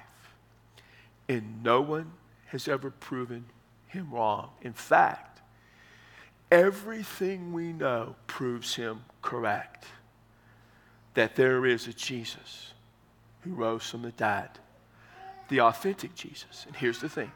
And 1.29 1.63
no 1.63 1.81
one 1.81 2.13
has 2.47 2.69
ever 2.69 2.91
proven 2.91 3.47
him 3.87 4.11
wrong. 4.11 4.51
In 4.61 4.75
fact, 4.75 5.32
everything 6.53 7.51
we 7.55 7.73
know 7.73 8.15
proves 8.27 8.75
him 8.75 9.03
correct. 9.23 9.87
That 11.15 11.35
there 11.35 11.65
is 11.65 11.89
a 11.89 11.93
Jesus 11.95 12.75
who 13.41 13.55
rose 13.55 13.89
from 13.89 14.03
the 14.03 14.13
dead, 14.13 14.51
the 15.49 15.63
authentic 15.63 16.15
Jesus. 16.15 16.65
And 16.67 16.77
here's 16.77 17.01
the 17.01 17.09
thing 17.09 17.33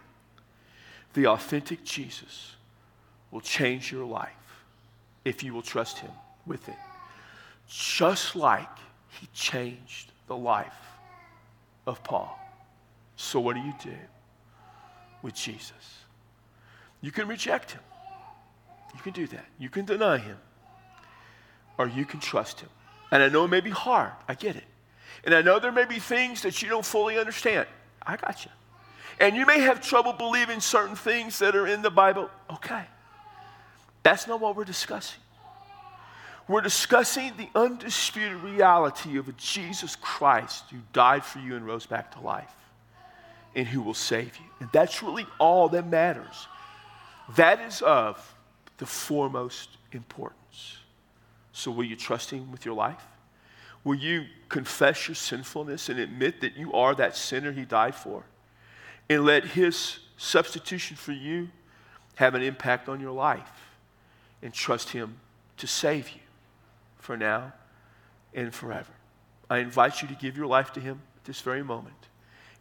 the 1.14 1.26
authentic 1.26 1.82
Jesus 1.82 2.56
will 3.30 3.40
change 3.40 3.90
your 3.90 4.04
life 4.04 4.30
if 5.24 5.42
you 5.42 5.54
will 5.54 5.62
trust 5.62 5.98
him 5.98 6.12
with 6.46 6.68
it. 6.68 6.76
Just 7.66 8.36
like 8.36 8.68
he 9.08 9.26
changed 9.32 10.12
the 10.26 10.36
life 10.36 10.74
of 11.86 12.04
Paul. 12.04 12.38
So, 13.16 13.40
what 13.40 13.56
do 13.56 13.62
you 13.62 13.74
do 13.82 13.96
with 15.22 15.34
Jesus? 15.34 15.72
You 17.00 17.10
can 17.10 17.26
reject 17.28 17.72
him. 17.72 17.80
You 18.94 19.00
can 19.00 19.12
do 19.12 19.26
that. 19.28 19.44
You 19.58 19.68
can 19.68 19.84
deny 19.84 20.18
him. 20.18 20.36
Or 21.78 21.86
you 21.86 22.04
can 22.04 22.20
trust 22.20 22.60
him. 22.60 22.70
And 23.10 23.22
I 23.22 23.28
know 23.28 23.44
it 23.44 23.48
may 23.48 23.60
be 23.60 23.70
hard. 23.70 24.12
I 24.28 24.34
get 24.34 24.56
it. 24.56 24.64
And 25.24 25.34
I 25.34 25.42
know 25.42 25.58
there 25.58 25.72
may 25.72 25.84
be 25.84 25.98
things 25.98 26.42
that 26.42 26.62
you 26.62 26.68
don't 26.68 26.84
fully 26.84 27.18
understand. 27.18 27.66
I 28.04 28.16
got 28.16 28.44
you. 28.44 28.50
And 29.18 29.36
you 29.36 29.46
may 29.46 29.60
have 29.60 29.80
trouble 29.80 30.12
believing 30.12 30.60
certain 30.60 30.96
things 30.96 31.38
that 31.38 31.56
are 31.56 31.66
in 31.66 31.82
the 31.82 31.90
Bible. 31.90 32.30
Okay. 32.50 32.84
That's 34.02 34.26
not 34.26 34.40
what 34.40 34.56
we're 34.56 34.64
discussing. 34.64 35.20
We're 36.48 36.60
discussing 36.60 37.32
the 37.36 37.48
undisputed 37.58 38.36
reality 38.36 39.18
of 39.18 39.36
Jesus 39.36 39.96
Christ 39.96 40.64
who 40.70 40.78
died 40.92 41.24
for 41.24 41.40
you 41.40 41.56
and 41.56 41.66
rose 41.66 41.86
back 41.86 42.12
to 42.12 42.20
life 42.20 42.54
and 43.56 43.66
who 43.66 43.82
will 43.82 43.94
save 43.94 44.36
you. 44.36 44.44
And 44.60 44.68
that's 44.70 45.02
really 45.02 45.26
all 45.40 45.68
that 45.70 45.88
matters. 45.88 46.46
That 47.34 47.60
is 47.62 47.82
of 47.82 48.35
the 48.78 48.86
foremost 48.86 49.76
importance. 49.92 50.78
So, 51.52 51.70
will 51.70 51.84
you 51.84 51.96
trust 51.96 52.30
Him 52.30 52.52
with 52.52 52.64
your 52.64 52.74
life? 52.74 53.02
Will 53.84 53.94
you 53.94 54.26
confess 54.48 55.08
your 55.08 55.14
sinfulness 55.14 55.88
and 55.88 55.98
admit 55.98 56.40
that 56.40 56.56
you 56.56 56.72
are 56.72 56.94
that 56.94 57.16
sinner 57.16 57.52
He 57.52 57.64
died 57.64 57.94
for? 57.94 58.24
And 59.08 59.24
let 59.24 59.44
His 59.44 60.00
substitution 60.16 60.96
for 60.96 61.12
you 61.12 61.48
have 62.16 62.34
an 62.34 62.42
impact 62.42 62.88
on 62.88 63.00
your 63.00 63.12
life 63.12 63.70
and 64.42 64.52
trust 64.52 64.90
Him 64.90 65.16
to 65.56 65.66
save 65.66 66.10
you 66.10 66.20
for 66.98 67.16
now 67.16 67.52
and 68.34 68.52
forever. 68.52 68.92
I 69.48 69.58
invite 69.58 70.02
you 70.02 70.08
to 70.08 70.14
give 70.14 70.36
your 70.36 70.46
life 70.46 70.72
to 70.74 70.80
Him 70.80 71.00
at 71.16 71.24
this 71.24 71.40
very 71.40 71.62
moment. 71.62 71.94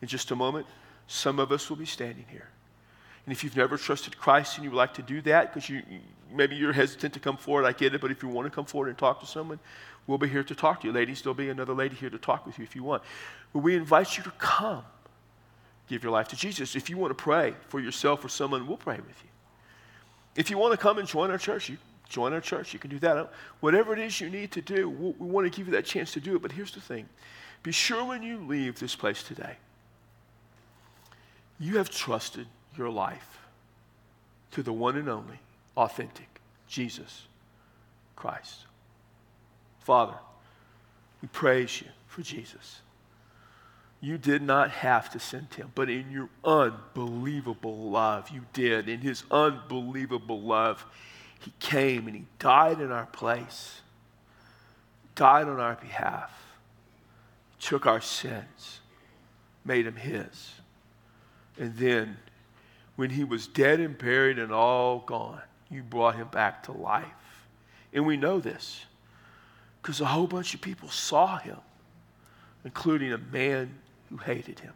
In 0.01 0.07
just 0.07 0.31
a 0.31 0.35
moment, 0.35 0.67
some 1.07 1.39
of 1.39 1.51
us 1.51 1.69
will 1.69 1.77
be 1.77 1.85
standing 1.85 2.25
here. 2.29 2.49
And 3.25 3.31
if 3.33 3.43
you've 3.43 3.57
never 3.57 3.77
trusted 3.77 4.17
Christ 4.17 4.55
and 4.55 4.63
you 4.63 4.71
would 4.71 4.77
like 4.77 4.93
to 4.95 5.01
do 5.01 5.21
that, 5.21 5.53
because 5.53 5.69
you, 5.69 5.81
maybe 6.31 6.55
you're 6.55 6.73
hesitant 6.73 7.13
to 7.15 7.19
come 7.19 7.37
forward, 7.37 7.65
I 7.65 7.71
get 7.71 7.95
it, 7.95 8.01
but 8.01 8.11
if 8.11 8.21
you 8.21 8.29
want 8.29 8.45
to 8.45 8.51
come 8.53 8.65
forward 8.65 8.89
and 8.89 8.97
talk 8.97 9.19
to 9.21 9.25
someone, 9.25 9.59
we'll 10.05 10.17
be 10.17 10.27
here 10.27 10.43
to 10.43 10.55
talk 10.55 10.81
to 10.81 10.87
you. 10.87 10.93
Ladies, 10.93 11.21
there'll 11.21 11.33
be 11.33 11.49
another 11.49 11.73
lady 11.73 11.95
here 11.95 12.09
to 12.09 12.19
talk 12.19 12.45
with 12.45 12.59
you 12.59 12.63
if 12.63 12.75
you 12.75 12.83
want. 12.83 13.01
But 13.51 13.59
we 13.59 13.75
invite 13.75 14.17
you 14.17 14.23
to 14.23 14.31
come, 14.31 14.83
give 15.87 16.03
your 16.03 16.11
life 16.11 16.27
to 16.29 16.35
Jesus. 16.35 16.75
If 16.75 16.89
you 16.89 16.97
want 16.97 17.17
to 17.17 17.21
pray 17.21 17.55
for 17.67 17.79
yourself 17.79 18.23
or 18.23 18.29
someone, 18.29 18.67
we'll 18.67 18.77
pray 18.77 18.97
with 18.97 19.23
you. 19.23 19.29
If 20.35 20.51
you 20.51 20.57
want 20.57 20.73
to 20.73 20.77
come 20.77 20.99
and 20.99 21.07
join 21.07 21.31
our 21.31 21.37
church, 21.37 21.69
you 21.69 21.77
join 22.09 22.33
our 22.33 22.41
church. 22.41 22.73
You 22.73 22.79
can 22.79 22.91
do 22.91 22.99
that. 22.99 23.31
Whatever 23.61 23.93
it 23.93 23.99
is 23.99 24.21
you 24.21 24.29
need 24.29 24.51
to 24.51 24.61
do, 24.61 24.89
we 24.89 25.27
want 25.27 25.51
to 25.51 25.57
give 25.57 25.67
you 25.67 25.73
that 25.73 25.85
chance 25.85 26.11
to 26.13 26.19
do 26.19 26.35
it. 26.35 26.41
But 26.41 26.51
here's 26.51 26.71
the 26.71 26.81
thing 26.81 27.07
be 27.63 27.71
sure 27.71 28.03
when 28.03 28.21
you 28.21 28.37
leave 28.37 28.79
this 28.79 28.95
place 28.95 29.23
today, 29.23 29.55
you 31.59 31.77
have 31.77 31.89
trusted 31.89 32.45
your 32.77 32.89
life 32.89 33.39
to 34.51 34.63
the 34.63 34.73
one 34.73 34.95
and 34.95 35.09
only, 35.09 35.39
authentic 35.75 36.39
Jesus 36.67 37.23
Christ. 38.15 38.65
Father, 39.79 40.15
we 41.21 41.27
praise 41.27 41.81
you 41.81 41.87
for 42.07 42.21
Jesus. 42.21 42.81
You 44.01 44.17
did 44.17 44.41
not 44.41 44.71
have 44.71 45.09
to 45.11 45.19
send 45.19 45.53
him, 45.55 45.71
but 45.73 45.89
in 45.89 46.11
your 46.11 46.29
unbelievable 46.43 47.89
love, 47.89 48.29
you 48.29 48.45
did. 48.53 48.87
In 48.87 48.99
his 48.99 49.23
unbelievable 49.31 50.41
love, 50.41 50.85
he 51.39 51.51
came 51.59 52.07
and 52.07 52.15
he 52.15 52.25
died 52.39 52.79
in 52.79 52.91
our 52.91 53.07
place, 53.07 53.81
died 55.15 55.47
on 55.47 55.59
our 55.59 55.75
behalf, 55.75 56.31
took 57.59 57.85
our 57.85 58.01
sins, 58.01 58.79
made 59.63 59.85
them 59.85 59.95
his. 59.95 60.53
And 61.57 61.75
then, 61.75 62.17
when 62.95 63.09
he 63.09 63.23
was 63.23 63.47
dead 63.47 63.79
and 63.79 63.97
buried 63.97 64.39
and 64.39 64.51
all 64.51 64.99
gone, 64.99 65.41
you 65.69 65.83
brought 65.83 66.15
him 66.15 66.27
back 66.29 66.63
to 66.63 66.71
life. 66.71 67.05
And 67.93 68.05
we 68.05 68.17
know 68.17 68.39
this 68.39 68.85
because 69.81 70.01
a 70.01 70.05
whole 70.05 70.27
bunch 70.27 70.53
of 70.53 70.61
people 70.61 70.89
saw 70.89 71.37
him, 71.37 71.57
including 72.63 73.13
a 73.13 73.17
man 73.17 73.73
who 74.09 74.17
hated 74.17 74.59
him. 74.59 74.73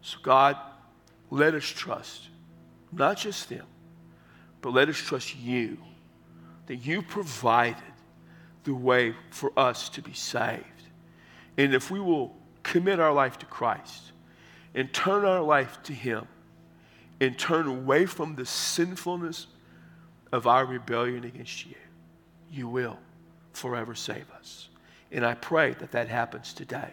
So, 0.00 0.18
God, 0.22 0.56
let 1.30 1.54
us 1.54 1.64
trust 1.64 2.28
not 2.92 3.16
just 3.16 3.48
them, 3.48 3.64
but 4.60 4.72
let 4.72 4.88
us 4.88 4.96
trust 4.96 5.36
you 5.36 5.78
that 6.66 6.76
you 6.76 7.02
provided 7.02 7.82
the 8.64 8.74
way 8.74 9.14
for 9.30 9.52
us 9.56 9.88
to 9.90 10.02
be 10.02 10.12
saved. 10.12 10.64
And 11.56 11.74
if 11.74 11.90
we 11.90 12.00
will 12.00 12.36
commit 12.62 13.00
our 13.00 13.12
life 13.12 13.38
to 13.38 13.46
Christ 13.46 14.12
and 14.74 14.92
turn 14.92 15.24
our 15.24 15.40
life 15.40 15.82
to 15.84 15.92
Him 15.92 16.26
and 17.22 17.38
turn 17.38 17.68
away 17.68 18.04
from 18.04 18.34
the 18.34 18.44
sinfulness 18.44 19.46
of 20.32 20.48
our 20.48 20.66
rebellion 20.66 21.22
against 21.22 21.64
you, 21.64 21.76
you 22.50 22.66
will 22.66 22.98
forever 23.52 23.94
save 23.94 24.28
us. 24.32 24.68
And 25.12 25.24
I 25.24 25.34
pray 25.34 25.74
that 25.74 25.92
that 25.92 26.08
happens 26.08 26.52
today. 26.52 26.90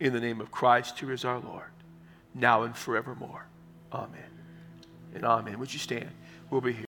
In 0.00 0.12
the 0.12 0.18
name 0.18 0.40
of 0.40 0.50
Christ, 0.50 0.98
who 0.98 1.10
is 1.10 1.24
our 1.24 1.38
Lord, 1.38 1.70
now 2.34 2.64
and 2.64 2.76
forevermore. 2.76 3.46
Amen. 3.92 4.24
And 5.14 5.24
amen. 5.24 5.60
Would 5.60 5.72
you 5.72 5.78
stand? 5.78 6.10
We'll 6.50 6.60
be 6.60 6.72
here. 6.72 6.82